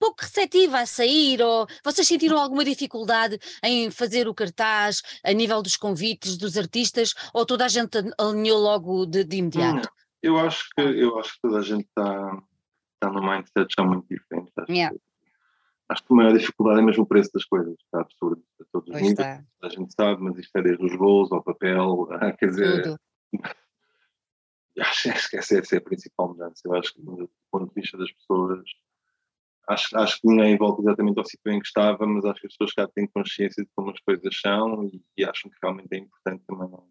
pouco 0.00 0.22
receptiva 0.22 0.80
a 0.80 0.86
sair, 0.86 1.42
ou 1.42 1.66
vocês 1.84 2.08
sentiram 2.08 2.38
alguma 2.38 2.64
dificuldade 2.64 3.38
em 3.62 3.90
fazer 3.90 4.26
o 4.26 4.34
cartaz 4.34 5.02
a 5.22 5.32
nível 5.32 5.62
dos 5.62 5.76
convites 5.76 6.38
dos 6.38 6.56
artistas, 6.56 7.14
ou 7.34 7.44
toda 7.44 7.66
a 7.66 7.68
gente 7.68 7.98
alinhou 8.18 8.58
logo 8.58 9.04
de, 9.04 9.22
de 9.22 9.36
imediato? 9.36 9.88
Não, 9.88 9.92
eu 10.22 10.38
acho 10.38 10.68
que 10.74 10.80
eu 10.80 11.18
acho 11.18 11.34
que 11.34 11.40
toda 11.42 11.58
a 11.58 11.62
gente 11.62 11.84
está 11.84 12.42
tá 12.98 13.10
no 13.10 13.20
mindset 13.22 13.72
já 13.76 13.84
muito 13.84 14.06
diferente. 14.08 14.50
Acho, 14.56 14.72
yeah. 14.72 14.94
que, 14.94 15.02
acho 15.90 16.02
que 16.02 16.12
a 16.12 16.16
maior 16.16 16.38
dificuldade 16.38 16.80
é 16.80 16.82
mesmo 16.82 17.04
o 17.04 17.06
preço 17.06 17.30
das 17.34 17.44
coisas, 17.44 17.74
está 17.84 18.00
absurdo 18.00 18.42
a 18.58 18.64
todos 18.72 18.88
os 18.88 19.00
níveis, 19.00 19.44
a 19.62 19.68
gente 19.68 19.92
sabe, 19.92 20.22
mas 20.22 20.38
isto 20.38 20.56
é 20.56 20.62
desde 20.62 20.84
os 20.84 20.96
voos 20.96 21.30
ao 21.30 21.42
papel, 21.42 22.08
quer 22.38 22.46
dizer. 22.46 22.82
Tudo. 22.82 22.96
Acho, 24.80 25.30
que 25.30 25.36
essa, 25.36 25.56
é 25.56 25.78
a 25.78 25.80
principal 25.80 26.28
mudança. 26.28 26.62
Eu 26.64 26.74
acho 26.74 26.94
que, 26.94 27.02
do 27.02 27.30
ponto 27.50 27.68
de 27.68 27.80
vista 27.80 27.98
das 27.98 28.10
pessoas, 28.12 28.64
acho, 29.68 29.96
acho 29.98 30.20
que 30.20 30.28
ninguém 30.28 30.56
volta 30.56 30.82
exatamente 30.82 31.18
ao 31.18 31.24
sítio 31.24 31.52
em 31.52 31.60
que 31.60 31.66
estava, 31.66 32.06
mas 32.06 32.24
acho 32.24 32.40
que 32.40 32.46
as 32.46 32.52
pessoas 32.54 32.72
cá 32.72 32.88
têm 32.88 33.06
consciência 33.08 33.62
de 33.62 33.70
como 33.74 33.90
as 33.90 34.00
coisas 34.00 34.40
são 34.40 34.84
e, 34.84 35.02
e 35.16 35.24
acham 35.24 35.50
que 35.50 35.56
realmente 35.62 35.92
é 35.92 35.98
importante 35.98 36.44
também 36.46 36.68
não, 36.68 36.88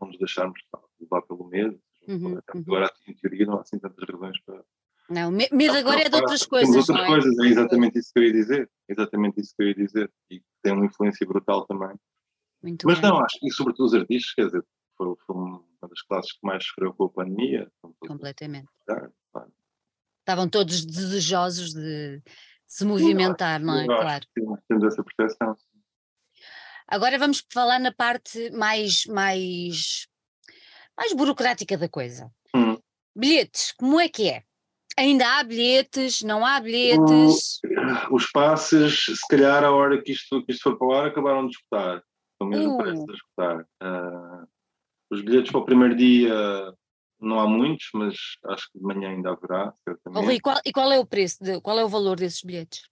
não 0.00 0.08
nos 0.08 0.18
deixarmos 0.18 0.60
levar 1.00 1.22
pelo 1.22 1.44
medo. 1.46 1.80
Uhum, 2.08 2.38
agora, 2.48 2.86
uhum. 2.86 3.12
em 3.12 3.14
teoria, 3.14 3.46
não 3.46 3.58
há 3.58 3.60
assim 3.60 3.78
tantas 3.78 4.04
razões 4.08 4.40
para. 4.44 4.64
Não, 5.08 5.30
medo 5.30 5.76
agora 5.76 6.00
é 6.00 6.08
de 6.08 6.16
outras 6.16 6.46
coisas. 6.46 6.74
outras 6.88 7.04
é? 7.04 7.06
coisas, 7.06 7.38
é 7.38 7.46
exatamente 7.46 7.98
isso 7.98 8.12
que 8.12 8.20
eu 8.20 8.24
ia 8.24 8.32
dizer. 8.32 8.70
Exatamente 8.88 9.40
isso 9.40 9.54
que 9.56 9.62
eu 9.62 9.68
ia 9.68 9.74
dizer. 9.74 10.12
E 10.30 10.42
tem 10.62 10.72
uma 10.72 10.86
influência 10.86 11.26
brutal 11.26 11.66
também. 11.66 11.94
Muito 12.62 12.86
Mas 12.86 13.00
bem. 13.00 13.10
não, 13.10 13.18
acho 13.20 13.38
que, 13.38 13.50
sobretudo 13.50 13.86
os 13.86 13.94
artistas, 13.94 14.34
quer 14.34 14.46
dizer, 14.46 14.64
foi, 14.96 15.14
foi 15.26 15.36
uma 15.82 15.88
das 15.88 16.02
classes 16.02 16.32
que 16.32 16.46
mais 16.46 16.64
sofreu 16.64 16.94
com 16.94 17.04
a 17.04 17.10
pandemia. 17.10 17.70
Completamente. 18.00 18.68
Claro. 18.86 19.12
Estavam 20.20 20.48
todos 20.48 20.84
desejosos 20.84 21.74
de 21.74 22.22
se 22.66 22.84
movimentar, 22.84 23.60
não 23.60 23.78
é? 23.78 23.86
Claro. 23.86 24.24
Temos 24.68 24.84
essa 24.84 25.02
percepção. 25.02 25.56
Agora 26.86 27.18
vamos 27.18 27.44
falar 27.52 27.80
na 27.80 27.92
parte 27.92 28.50
mais, 28.50 29.04
mais, 29.06 30.06
mais 30.96 31.12
burocrática 31.12 31.76
da 31.76 31.88
coisa. 31.88 32.30
Hum. 32.54 32.78
Bilhetes, 33.16 33.72
como 33.72 34.00
é 34.00 34.08
que 34.08 34.28
é? 34.28 34.44
Ainda 34.96 35.38
há 35.38 35.42
bilhetes? 35.42 36.22
Não 36.22 36.44
há 36.44 36.60
bilhetes? 36.60 37.60
O, 38.10 38.16
os 38.16 38.30
passes, 38.30 39.06
se 39.06 39.28
calhar, 39.28 39.64
a 39.64 39.72
hora 39.72 40.00
que 40.02 40.12
isto, 40.12 40.44
que 40.44 40.52
isto 40.52 40.62
for 40.62 40.78
para 40.78 40.86
o 40.86 40.92
ar, 40.92 41.06
acabaram 41.06 41.46
de 41.46 41.56
escutar. 41.56 42.02
Pelo 42.38 42.50
menos 42.50 42.72
uh. 42.74 42.76
parece 42.76 43.06
de 43.06 43.12
escutar. 43.12 43.60
Uh, 43.82 44.46
os 45.12 45.20
bilhetes 45.20 45.52
para 45.52 45.60
o 45.60 45.64
primeiro 45.64 45.94
dia 45.94 46.34
não 47.20 47.38
há 47.38 47.46
muitos, 47.46 47.88
mas 47.94 48.16
acho 48.46 48.70
que 48.72 48.78
de 48.78 48.84
manhã 48.84 49.10
ainda 49.10 49.30
haverá, 49.30 49.72
certamente. 49.84 50.26
Oh, 50.26 50.30
e, 50.30 50.40
qual, 50.40 50.58
e 50.64 50.72
qual 50.72 50.90
é 50.90 50.98
o 50.98 51.06
preço, 51.06 51.42
de, 51.42 51.60
qual 51.60 51.78
é 51.78 51.84
o 51.84 51.88
valor 51.88 52.16
desses 52.16 52.42
bilhetes? 52.42 52.82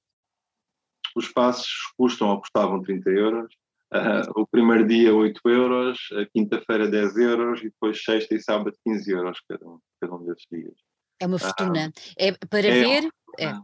Os 1.16 1.28
passos 1.28 1.92
custam 1.96 2.28
ou 2.28 2.40
custavam 2.40 2.82
30 2.82 3.10
euros, 3.10 3.52
uh, 3.92 4.40
o 4.40 4.46
primeiro 4.46 4.86
dia 4.86 5.12
8 5.14 5.40
euros, 5.48 5.98
a 6.12 6.26
quinta-feira 6.26 6.88
10 6.88 7.16
euros 7.16 7.60
e 7.60 7.64
depois 7.64 8.02
sexta 8.04 8.34
e 8.34 8.40
sábado 8.40 8.76
15 8.84 9.10
euros 9.10 9.40
cada 9.48 9.66
um, 9.66 9.78
cada 10.00 10.14
um 10.14 10.24
desses 10.24 10.46
dias. 10.50 10.74
É 11.18 11.26
uma 11.26 11.38
fortuna. 11.38 11.88
Uh, 11.88 12.14
é 12.18 12.32
para 12.32 12.68
é 12.68 12.82
ver. 12.82 13.10
É, 13.38 13.46
é. 13.46 13.56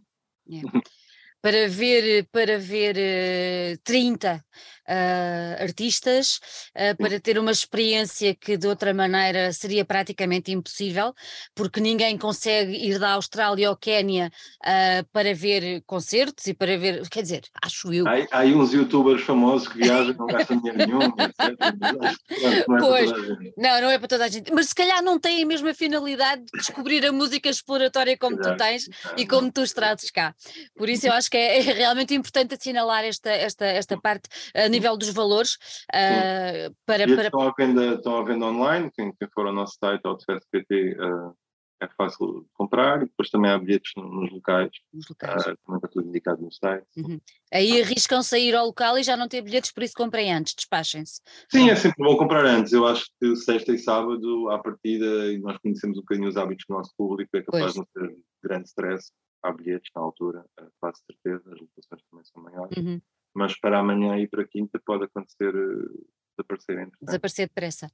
para 1.41 1.69
ver, 1.69 2.29
para 2.33 2.59
ver 2.59 2.97
uh, 2.97 3.81
30 3.85 4.45
uh, 4.89 5.63
artistas, 5.63 6.41
uh, 6.75 6.97
para 6.97 7.21
ter 7.21 7.39
uma 7.39 7.51
experiência 7.51 8.35
que 8.35 8.57
de 8.57 8.67
outra 8.67 8.93
maneira 8.93 9.53
seria 9.53 9.85
praticamente 9.85 10.53
impossível, 10.53 11.15
porque 11.55 11.81
ninguém 11.81 12.17
consegue 12.17 12.73
ir 12.73 12.99
da 12.99 13.13
Austrália 13.13 13.71
ou 13.71 13.77
Quénia 13.77 14.31
uh, 14.63 15.07
para 15.13 15.35
ver 15.35 15.83
concertos 15.87 16.47
e 16.47 16.55
para 16.55 16.77
ver, 16.79 17.09
quer 17.09 17.23
dizer, 17.23 17.43
acho 17.63 17.93
eu. 17.93 18.07
Há, 18.07 18.41
há 18.41 18.45
uns 18.45 18.73
youtubers 18.73 19.23
famosos 19.23 19.69
que 19.69 19.79
viajam 19.79 20.15
não 20.15 20.27
gastam 20.27 20.61
dinheiro 20.61 20.87
nenhum, 20.87 21.03
etc. 21.03 22.67
Não, 22.69 22.77
é 22.77 22.81
pois, 22.81 23.11
não, 23.57 23.81
não 23.81 23.91
é 23.91 23.99
para 23.99 24.09
toda 24.09 24.25
a 24.25 24.29
gente, 24.29 24.53
mas 24.53 24.69
se 24.69 24.75
calhar 24.75 25.03
não 25.03 25.19
tem 25.19 25.43
a 25.43 25.47
mesma 25.47 25.75
finalidade 25.75 26.43
de 26.45 26.59
descobrir 26.59 27.05
a 27.07 27.13
música 27.13 27.49
exploratória 27.49 28.17
como 28.17 28.37
Exato. 28.37 28.57
tu 28.57 28.59
tens 28.59 28.89
e 29.17 29.27
como 29.27 29.51
tu 29.51 29.63
trazes 29.75 30.11
cá. 30.11 30.35
Por 30.77 30.89
isso 30.89 31.07
eu 31.07 31.13
acho 31.13 31.31
que 31.31 31.37
é, 31.37 31.59
é 31.59 31.61
realmente 31.61 32.15
importante 32.15 32.55
assinalar 32.55 33.05
esta, 33.05 33.31
esta, 33.31 33.67
esta 33.67 34.01
parte 34.01 34.29
a 34.55 34.69
nível 34.77 34.97
dos 34.97 35.11
valores 35.11 35.55
uh, 35.93 36.75
para, 36.87 37.07
para... 37.07 37.25
Estão, 37.25 37.41
à 37.41 37.53
venda, 37.57 37.95
estão 37.95 38.17
à 38.17 38.25
venda 38.25 38.47
online, 38.47 38.91
quem, 38.95 39.13
quem 39.19 39.29
for 39.35 39.47
ao 39.47 39.53
nosso 39.53 39.77
site, 39.79 40.03
ao 40.05 40.15
uh, 40.15 41.37
é 41.81 41.89
fácil 41.89 42.41
de 42.41 42.47
comprar 42.55 43.03
e 43.03 43.07
depois 43.07 43.29
também 43.29 43.51
há 43.51 43.59
bilhetes 43.59 43.93
nos 43.97 44.33
locais, 44.33 44.71
nos 44.93 45.09
locais. 45.09 45.43
Uh, 45.43 45.57
também 45.65 45.77
está 45.77 45.89
tudo 45.89 46.09
indicado 46.09 46.43
no 46.43 46.51
site. 46.51 46.87
Uhum. 46.97 47.21
Aí 47.53 47.83
arriscam 47.83 48.23
sair 48.23 48.55
ao 48.55 48.67
local 48.67 48.99
e 48.99 49.03
já 49.03 49.17
não 49.17 49.29
ter 49.29 49.43
bilhetes, 49.43 49.73
por 49.73 49.83
isso 49.83 49.95
comprem 49.95 50.33
antes, 50.33 50.55
despachem-se. 50.55 51.21
Sim, 51.51 51.69
é 51.71 51.77
sempre 51.77 52.03
bom 52.03 52.17
comprar 52.17 52.47
antes. 52.47 52.73
Eu 52.73 52.87
acho 52.87 53.07
que 53.21 53.37
sexta 53.37 53.73
e 53.73 53.79
sábado, 53.79 54.51
à 54.51 54.59
partida, 54.59 55.33
e 55.33 55.39
nós 55.39 55.59
conhecemos 55.59 55.99
um 55.99 56.01
bocadinho 56.01 56.29
os 56.29 56.37
hábitos 56.37 56.65
do 56.69 56.75
nosso 56.75 56.93
público, 56.97 57.37
é 57.37 57.43
capaz 57.43 57.63
pois. 57.63 57.73
de 57.75 57.79
não 57.79 57.87
ter 57.95 58.17
grande 58.43 58.69
stress. 58.69 59.13
Há 59.43 59.53
bilhetes 59.53 59.91
na 59.95 60.03
altura, 60.03 60.45
quase 60.81 61.01
certeza, 61.07 61.53
as 61.53 61.61
lotações 61.61 62.03
também 62.11 62.25
são 62.25 62.43
maiores. 62.43 62.77
Uhum. 62.77 63.01
Mas 63.37 63.59
para 63.61 63.79
amanhã 63.79 64.19
e 64.19 64.27
para 64.27 64.49
quinta 64.49 64.81
pode 64.85 65.05
acontecer 65.05 65.55
uh, 65.55 66.09
desaparecer. 66.39 66.91
Desaparecer 67.03 67.49
depressa. 67.49 67.93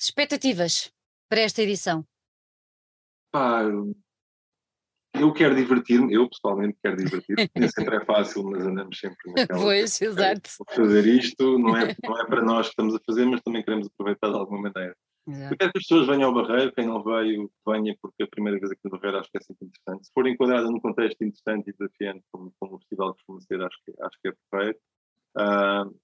Expectativas 0.00 0.92
para 1.28 1.40
esta 1.40 1.60
edição? 1.60 2.06
Pá, 3.32 3.64
eu 5.14 5.32
quero 5.32 5.56
divertir-me, 5.56 6.14
eu 6.14 6.28
pessoalmente 6.28 6.78
quero 6.80 6.96
divertir-me, 6.96 7.50
nem 7.56 7.68
sempre 7.68 7.96
é 7.96 8.04
fácil, 8.04 8.44
mas 8.44 8.64
andamos 8.64 8.96
sempre 8.96 9.16
naquela. 9.36 9.60
Pois, 9.60 10.00
exato. 10.00 10.50
Fazer 10.70 11.06
isto 11.06 11.58
não 11.58 11.76
é, 11.76 11.96
não 12.04 12.20
é 12.20 12.26
para 12.26 12.42
nós 12.42 12.66
que 12.66 12.70
estamos 12.70 12.94
a 12.94 13.00
fazer, 13.04 13.26
mas 13.26 13.40
também 13.42 13.64
queremos 13.64 13.88
aproveitar 13.88 14.28
de 14.28 14.36
alguma 14.36 14.70
maneira. 14.70 14.96
Eu 15.28 15.56
quero 15.58 15.72
que 15.72 15.78
as 15.78 15.86
pessoas 15.86 16.06
venham 16.06 16.30
ao 16.30 16.34
Barreiro, 16.34 16.72
quem 16.72 16.86
não 16.86 17.02
veio, 17.02 17.50
venha, 17.66 17.94
porque 18.00 18.22
a 18.22 18.26
primeira 18.26 18.58
vez 18.58 18.72
aqui 18.72 18.80
no 18.84 18.92
Barreiro 18.92 19.18
acho 19.18 19.30
que 19.30 19.36
é 19.36 19.40
sempre 19.42 19.66
interessante. 19.66 20.06
Se 20.06 20.12
for 20.12 20.26
enquadrada 20.26 20.70
num 20.70 20.80
contexto 20.80 21.22
interessante 21.22 21.68
e 21.68 21.72
desafiante, 21.72 22.24
como, 22.32 22.52
como 22.58 22.76
o 22.76 22.78
festival 22.78 23.12
costuma 23.12 23.40
ser, 23.42 23.60
acho 23.62 23.76
que, 23.84 23.92
acho 24.00 24.18
que 24.22 24.28
é 24.28 24.32
perfeito. 24.32 24.80
Uh, 25.36 25.94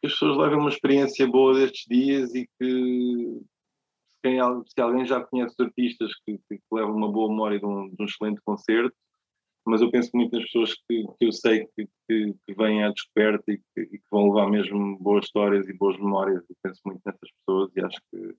que 0.00 0.06
as 0.06 0.12
pessoas 0.12 0.36
levem 0.36 0.58
uma 0.58 0.68
experiência 0.68 1.26
boa 1.28 1.54
destes 1.54 1.84
dias 1.88 2.34
e 2.34 2.48
que 2.58 3.40
quem, 4.22 4.38
se 4.66 4.80
alguém 4.80 5.06
já 5.06 5.20
conhece 5.20 5.54
artistas 5.60 6.12
que, 6.26 6.38
que, 6.48 6.60
levam 6.72 6.96
uma 6.96 7.10
boa 7.10 7.28
memória 7.28 7.58
de 7.58 7.66
um, 7.66 7.88
de 7.88 8.02
um, 8.02 8.04
excelente 8.04 8.40
concerto, 8.44 8.96
mas 9.68 9.80
eu 9.80 9.90
penso 9.90 10.10
muito 10.14 10.34
nas 10.34 10.44
pessoas 10.44 10.74
que, 10.74 11.04
que 11.18 11.26
eu 11.26 11.32
sei 11.32 11.66
que, 11.76 11.86
que, 12.08 12.34
que 12.46 12.54
vêm 12.54 12.84
à 12.84 12.90
descoberta 12.90 13.52
e 13.52 13.58
que, 13.58 13.80
e 13.80 13.98
que, 13.98 14.04
vão 14.10 14.30
levar 14.30 14.50
mesmo 14.50 14.98
boas 14.98 15.24
histórias 15.24 15.68
e 15.68 15.72
boas 15.72 15.96
memórias. 15.98 16.42
Eu 16.48 16.56
penso 16.62 16.80
muito 16.84 17.00
nessas 17.04 17.30
pessoas 17.38 17.70
e 17.76 17.80
acho 17.80 17.98
que 18.10 18.36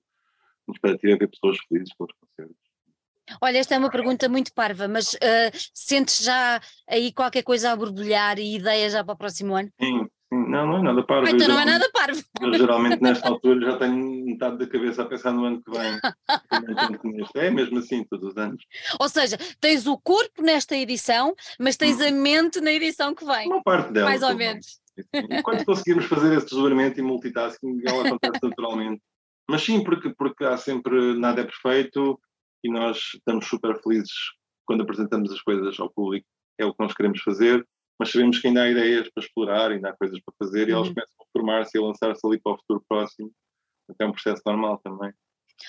a 0.68 0.72
expectativa 0.72 1.14
é 1.14 1.18
ver 1.18 1.28
pessoas 1.28 1.58
felizes 1.68 1.94
com 1.94 2.04
os 2.04 2.12
concertos. 2.12 2.70
Olha, 3.40 3.58
esta 3.58 3.74
é 3.74 3.78
uma 3.78 3.90
pergunta 3.90 4.28
muito 4.28 4.52
parva, 4.52 4.88
mas 4.88 5.14
uh, 5.14 5.70
sentes 5.72 6.24
já 6.24 6.60
aí 6.88 7.12
qualquer 7.12 7.42
coisa 7.42 7.70
a 7.70 7.76
borbulhar 7.76 8.38
e 8.38 8.56
ideias 8.56 8.92
já 8.92 9.04
para 9.04 9.14
o 9.14 9.18
próximo 9.18 9.54
ano? 9.54 9.70
Sim, 9.80 10.08
não, 10.30 10.66
não 10.66 10.78
é 10.78 10.82
nada 10.82 11.02
parvo. 11.02 11.28
Então 11.28 11.48
não 11.48 11.60
é 11.60 11.64
nada 11.64 11.90
parvo. 11.92 12.22
Eu 12.40 12.54
geralmente 12.54 13.02
nesta 13.02 13.28
altura 13.28 13.72
já 13.72 13.78
tenho 13.78 14.24
metade 14.24 14.58
da 14.58 14.66
cabeça 14.66 15.02
a 15.02 15.06
pensar 15.06 15.32
no 15.32 15.44
ano 15.44 15.62
que 15.62 15.70
vem. 15.70 15.98
é 17.34 17.50
mesmo 17.50 17.78
assim, 17.78 18.04
todos 18.04 18.30
os 18.30 18.36
anos. 18.36 18.62
Ou 19.00 19.08
seja, 19.08 19.36
tens 19.60 19.86
o 19.86 19.98
corpo 19.98 20.42
nesta 20.42 20.76
edição, 20.76 21.34
mas 21.58 21.76
tens 21.76 22.00
a 22.00 22.10
mente 22.12 22.60
na 22.60 22.72
edição 22.72 23.14
que 23.14 23.24
vem. 23.24 23.48
Uma 23.48 23.62
parte 23.62 23.92
dela. 23.92 24.08
Mais 24.08 24.22
ou 24.22 24.34
menos. 24.36 24.80
E 25.12 25.42
quando 25.42 25.64
conseguirmos 25.64 26.04
fazer 26.06 26.36
esse 26.36 26.46
desdobramento 26.46 27.00
e 27.00 27.02
multitasking, 27.02 27.80
ela 27.84 28.06
acontece 28.06 28.38
naturalmente. 28.42 29.02
Mas 29.48 29.62
sim, 29.62 29.82
porque, 29.82 30.10
porque 30.10 30.44
há 30.44 30.56
sempre 30.56 31.18
nada 31.18 31.40
é 31.40 31.44
perfeito 31.44 32.20
e 32.62 32.70
nós 32.70 33.14
estamos 33.14 33.46
super 33.46 33.80
felizes 33.82 34.12
quando 34.64 34.82
apresentamos 34.82 35.32
as 35.32 35.40
coisas 35.40 35.78
ao 35.80 35.90
público. 35.90 36.26
É 36.56 36.64
o 36.64 36.72
que 36.72 36.82
nós 36.82 36.94
queremos 36.94 37.20
fazer 37.20 37.66
mas 38.00 38.10
sabemos 38.12 38.38
que 38.38 38.48
ainda 38.48 38.62
há 38.62 38.70
ideias 38.70 39.10
para 39.10 39.22
explorar, 39.22 39.70
ainda 39.70 39.90
há 39.90 39.92
coisas 39.92 40.18
para 40.20 40.34
fazer 40.38 40.62
uhum. 40.62 40.68
e 40.68 40.72
elas 40.72 40.88
uhum. 40.88 40.94
começam 40.94 41.16
a 41.20 41.26
formar-se 41.34 41.76
e 41.76 41.78
a 41.78 41.84
lançar-se 41.84 42.26
ali 42.26 42.40
para 42.40 42.52
o 42.52 42.56
futuro 42.56 42.82
próximo. 42.88 43.30
Até 43.90 44.04
é 44.04 44.06
um 44.06 44.12
processo 44.12 44.40
normal 44.46 44.80
também. 44.82 45.12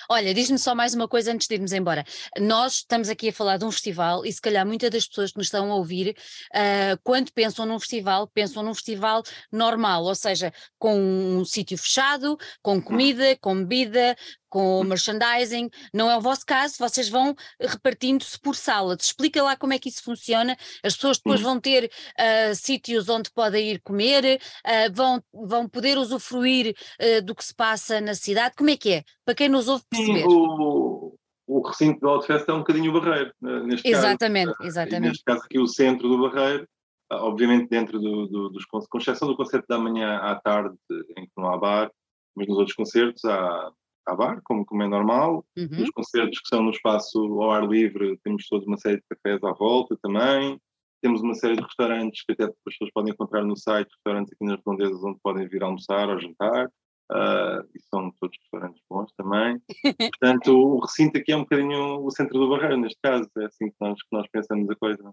Olha, 0.08 0.32
diz-me 0.32 0.58
só 0.58 0.74
mais 0.74 0.94
uma 0.94 1.06
coisa 1.06 1.30
antes 1.30 1.46
de 1.46 1.54
irmos 1.54 1.74
embora. 1.74 2.02
Nós 2.38 2.76
estamos 2.76 3.10
aqui 3.10 3.28
a 3.28 3.32
falar 3.34 3.58
de 3.58 3.66
um 3.66 3.70
festival 3.70 4.24
e 4.24 4.32
se 4.32 4.40
calhar 4.40 4.66
muitas 4.66 4.88
das 4.90 5.06
pessoas 5.06 5.32
que 5.32 5.36
nos 5.36 5.48
estão 5.48 5.70
a 5.70 5.74
ouvir, 5.74 6.16
uh, 6.54 6.98
quando 7.04 7.30
pensam 7.32 7.66
num 7.66 7.78
festival, 7.78 8.26
pensam 8.28 8.62
num 8.62 8.72
festival 8.72 9.22
normal, 9.52 10.04
ou 10.04 10.14
seja, 10.14 10.50
com 10.78 10.98
um 10.98 11.44
sítio 11.44 11.76
fechado, 11.76 12.38
com 12.62 12.80
comida, 12.80 13.36
com 13.42 13.54
bebida, 13.54 14.16
com 14.52 14.84
merchandising, 14.84 15.70
não 15.94 16.10
é 16.10 16.16
o 16.16 16.20
vosso 16.20 16.44
caso, 16.44 16.74
vocês 16.78 17.08
vão 17.08 17.34
repartindo-se 17.58 18.38
por 18.38 18.54
sala. 18.54 18.94
Explica 19.00 19.42
lá 19.42 19.56
como 19.56 19.72
é 19.72 19.78
que 19.78 19.88
isso 19.88 20.02
funciona. 20.02 20.54
As 20.84 20.94
pessoas 20.94 21.16
depois 21.16 21.40
vão 21.40 21.58
ter 21.58 21.86
uh, 21.86 22.54
sítios 22.54 23.08
onde 23.08 23.30
podem 23.30 23.70
ir 23.70 23.80
comer, 23.80 24.38
uh, 24.66 24.92
vão, 24.92 25.22
vão 25.32 25.66
poder 25.66 25.96
usufruir 25.96 26.74
uh, 27.00 27.22
do 27.24 27.34
que 27.34 27.42
se 27.42 27.54
passa 27.54 27.98
na 27.98 28.14
cidade. 28.14 28.54
Como 28.54 28.68
é 28.68 28.76
que 28.76 28.92
é? 28.92 29.04
Para 29.24 29.34
quem 29.34 29.48
nos 29.48 29.68
ouve 29.68 29.84
perceber. 29.88 30.26
O, 30.26 31.14
o 31.46 31.66
recinto 31.66 32.00
do 32.00 32.10
Outfest 32.10 32.46
é 32.46 32.52
um 32.52 32.58
bocadinho 32.58 32.94
o 32.94 33.00
Barreiro, 33.00 33.32
neste 33.40 33.88
exatamente, 33.88 34.52
caso. 34.52 34.68
Exatamente, 34.68 35.08
Neste 35.08 35.24
caso 35.24 35.40
aqui 35.46 35.58
o 35.58 35.66
centro 35.66 36.08
do 36.10 36.28
Barreiro, 36.28 36.68
obviamente 37.10 37.70
dentro 37.70 37.98
do, 37.98 38.26
do, 38.26 38.48
dos 38.50 38.66
com 38.66 38.98
exceção 38.98 39.28
do 39.28 39.36
concerto 39.36 39.66
da 39.66 39.78
manhã 39.78 40.18
à 40.18 40.34
tarde, 40.34 40.76
em 41.16 41.24
que 41.24 41.32
não 41.38 41.50
há 41.50 41.56
bar, 41.56 41.90
mas 42.36 42.46
nos 42.46 42.58
outros 42.58 42.76
concertos 42.76 43.24
há 43.24 43.72
bar, 44.16 44.40
como, 44.44 44.64
como 44.64 44.82
é 44.82 44.88
normal. 44.88 45.44
Uhum. 45.56 45.82
Os 45.82 45.90
concertos 45.90 46.40
que 46.40 46.48
são 46.48 46.62
no 46.62 46.70
espaço 46.70 47.18
ao 47.18 47.50
ar 47.50 47.66
livre, 47.66 48.18
temos 48.24 48.46
toda 48.48 48.66
uma 48.66 48.76
série 48.76 48.96
de 48.96 49.04
cafés 49.08 49.42
à 49.44 49.52
volta 49.52 49.96
também. 50.02 50.60
Temos 51.00 51.20
uma 51.22 51.34
série 51.34 51.56
de 51.56 51.62
restaurantes 51.62 52.24
que 52.24 52.32
até 52.32 52.44
as 52.44 52.52
pessoas 52.64 52.90
podem 52.92 53.12
encontrar 53.12 53.44
no 53.44 53.56
site, 53.56 53.90
restaurantes 53.90 54.32
aqui 54.32 54.44
nas 54.44 54.56
redondezas 54.56 55.02
onde 55.02 55.18
podem 55.22 55.48
vir 55.48 55.62
almoçar 55.62 56.08
ou 56.08 56.20
jantar. 56.20 56.68
Uh, 57.10 57.60
e 57.74 57.80
são 57.90 58.10
todos 58.18 58.38
restaurantes 58.38 58.82
bons 58.88 59.12
também. 59.16 59.60
Portanto, 60.18 60.48
o 60.48 60.80
recinto 60.80 61.18
aqui 61.18 61.32
é 61.32 61.36
um 61.36 61.42
bocadinho 61.42 62.04
o 62.04 62.10
centro 62.10 62.38
do 62.38 62.48
Barreiro, 62.48 62.78
neste 62.78 62.98
caso, 63.02 63.28
é 63.38 63.44
assim 63.44 63.68
que 63.68 63.76
nós, 63.80 64.00
que 64.00 64.08
nós 64.12 64.26
pensamos 64.32 64.70
a 64.70 64.76
coisa. 64.76 65.12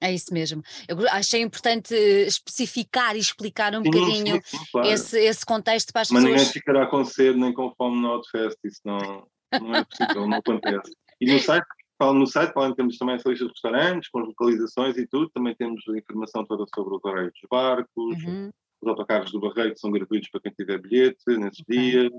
É 0.00 0.12
isso 0.12 0.32
mesmo. 0.32 0.62
Eu 0.88 0.96
achei 1.10 1.42
importante 1.42 1.94
especificar 1.94 3.16
e 3.16 3.18
explicar 3.18 3.74
um 3.74 3.82
sim, 3.82 3.90
bocadinho 3.90 4.36
sim, 4.42 4.58
sim, 4.58 4.64
claro. 4.72 4.88
esse, 4.88 5.18
esse 5.20 5.44
contexto 5.44 5.92
para 5.92 6.02
as 6.02 6.10
Mas 6.10 6.22
pessoas. 6.22 6.32
Mas 6.32 6.48
ninguém 6.48 6.52
ficará 6.52 6.86
com 6.86 7.04
sede 7.04 7.38
nem 7.38 7.52
com 7.52 7.74
fome 7.74 8.00
no 8.00 8.08
Outfest, 8.08 8.56
isso 8.64 8.80
não, 8.84 9.26
não 9.60 9.74
é 9.74 9.84
possível, 9.84 10.26
não 10.26 10.38
acontece. 10.38 10.92
E 11.20 11.30
no 11.30 11.38
site, 11.38 11.66
no 12.00 12.26
site, 12.26 12.52
além 12.56 12.74
temos 12.74 12.96
também 12.96 13.16
essa 13.16 13.28
lista 13.28 13.44
de 13.44 13.50
restaurantes, 13.50 14.08
com 14.08 14.20
as 14.20 14.26
localizações 14.28 14.96
e 14.96 15.06
tudo, 15.06 15.28
também 15.34 15.54
temos 15.54 15.82
a 15.86 15.98
informação 15.98 16.46
toda 16.46 16.64
sobre 16.74 16.96
os 16.96 17.04
horários 17.04 17.32
dos 17.32 17.48
barcos, 17.50 18.24
uhum. 18.24 18.50
os 18.80 18.88
autocarros 18.88 19.30
do 19.30 19.40
Barreiro 19.40 19.74
que 19.74 19.80
são 19.80 19.90
gratuitos 19.90 20.30
para 20.30 20.40
quem 20.40 20.52
tiver 20.52 20.78
bilhete 20.78 21.22
nesses 21.26 21.60
okay. 21.60 21.78
dias. 21.78 22.12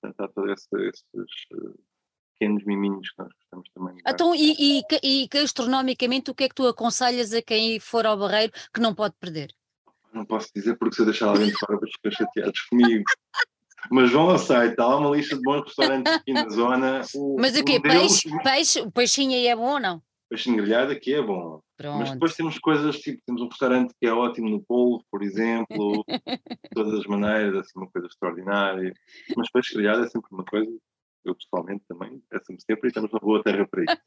Portanto, 0.00 0.20
há 0.20 0.28
todos 0.28 0.52
esses, 0.52 0.68
esses 0.72 1.34
pequenos 2.44 2.64
miminhos 2.64 3.10
que 3.10 3.22
nós 3.22 3.32
gostamos 3.32 3.68
também. 3.74 3.96
Então, 4.06 4.34
e, 4.34 4.80
e, 4.80 4.82
e 5.02 5.28
gastronomicamente, 5.28 6.30
o 6.30 6.34
que 6.34 6.44
é 6.44 6.48
que 6.48 6.54
tu 6.54 6.66
aconselhas 6.66 7.32
a 7.32 7.42
quem 7.42 7.80
for 7.80 8.06
ao 8.06 8.18
Barreiro 8.18 8.52
que 8.72 8.80
não 8.80 8.94
pode 8.94 9.14
perder? 9.18 9.50
Não 10.12 10.24
posso 10.24 10.48
dizer 10.54 10.76
porque 10.76 10.94
se 10.94 11.02
eu 11.02 11.06
deixar 11.06 11.28
alguém 11.28 11.48
de 11.48 11.58
fora 11.58 11.78
para 11.78 11.88
ficar 11.88 12.10
chateados 12.10 12.60
comigo. 12.68 13.04
Mas 13.90 14.10
vão 14.10 14.30
ao 14.30 14.38
site, 14.38 14.76
há 14.78 14.96
uma 14.96 15.14
lista 15.14 15.36
de 15.36 15.42
bons 15.42 15.64
restaurantes 15.64 16.12
aqui 16.12 16.32
na 16.32 16.48
zona. 16.48 17.02
O, 17.14 17.36
Mas 17.38 17.56
o 17.56 17.64
quê? 17.64 17.80
Peixe, 17.80 18.30
peixe, 18.42 18.80
o 18.80 18.90
peixinho 18.90 19.32
aí 19.32 19.46
é 19.46 19.56
bom 19.56 19.74
ou 19.74 19.80
não? 19.80 20.02
Peixinho 20.30 20.56
grelhado 20.56 20.92
aqui 20.92 21.12
é 21.12 21.20
bom. 21.20 21.60
Pronto. 21.76 21.98
Mas 21.98 22.12
depois 22.12 22.34
temos 22.34 22.58
coisas 22.58 22.98
tipo, 22.98 23.20
temos 23.26 23.42
um 23.42 23.48
restaurante 23.48 23.92
que 24.00 24.06
é 24.06 24.12
ótimo 24.12 24.48
no 24.48 24.62
polvo, 24.62 25.04
por 25.10 25.22
exemplo, 25.22 26.02
de 26.08 26.70
todas 26.72 26.94
as 26.94 27.04
maneiras, 27.06 27.56
assim, 27.56 27.72
uma 27.76 27.90
coisa 27.90 28.06
extraordinária. 28.06 28.94
Mas 29.36 29.50
peixe 29.50 29.74
grelhado 29.74 30.04
é 30.04 30.08
sempre 30.08 30.28
uma 30.30 30.44
coisa 30.44 30.70
eu 31.24 31.34
pessoalmente 31.34 31.84
também 31.88 32.22
peço-me 32.28 32.60
sempre 32.60 32.86
e 32.86 32.88
estamos 32.88 33.12
na 33.12 33.18
boa 33.18 33.42
terra 33.42 33.66
para 33.66 33.82
isso. 33.82 34.02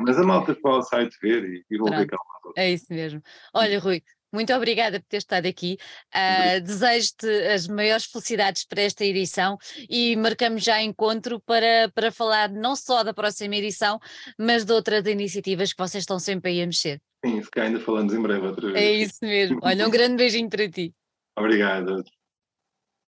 Mas 0.00 0.18
a 0.18 0.22
malta 0.22 0.54
para 0.54 0.78
o 0.78 0.82
site 0.82 1.16
ver 1.20 1.44
e, 1.44 1.64
e 1.70 1.78
vão 1.78 1.90
ver 1.90 2.06
cá 2.06 2.16
É 2.56 2.70
isso 2.70 2.86
mesmo. 2.90 3.22
Olha, 3.54 3.78
Rui, 3.78 4.02
muito 4.32 4.52
obrigada 4.54 5.00
por 5.00 5.06
ter 5.06 5.16
estado 5.16 5.46
aqui. 5.46 5.76
Uh, 6.14 6.60
Desejo-te 6.60 7.26
as 7.26 7.66
maiores 7.66 8.04
felicidades 8.04 8.64
para 8.64 8.82
esta 8.82 9.04
edição 9.04 9.58
e 9.88 10.16
marcamos 10.16 10.62
já 10.62 10.80
encontro 10.80 11.40
para, 11.40 11.90
para 11.94 12.12
falar 12.12 12.48
não 12.48 12.76
só 12.76 13.02
da 13.02 13.12
próxima 13.12 13.56
edição, 13.56 13.98
mas 14.38 14.64
de 14.64 14.72
outras 14.72 15.04
iniciativas 15.06 15.72
que 15.72 15.82
vocês 15.82 16.02
estão 16.02 16.18
sempre 16.18 16.52
aí 16.52 16.62
a 16.62 16.66
mexer. 16.66 17.00
Sim, 17.24 17.42
se 17.42 17.50
cá 17.50 17.64
ainda 17.64 17.80
falamos 17.80 18.14
em 18.14 18.22
breve 18.22 18.46
outra 18.46 18.72
vez. 18.72 18.76
É 18.76 18.92
isso 18.92 19.18
mesmo. 19.22 19.58
Olha, 19.64 19.86
um 19.86 19.90
grande 19.90 20.16
beijinho 20.16 20.48
para 20.48 20.70
ti. 20.70 20.94
Obrigado. 21.36 22.04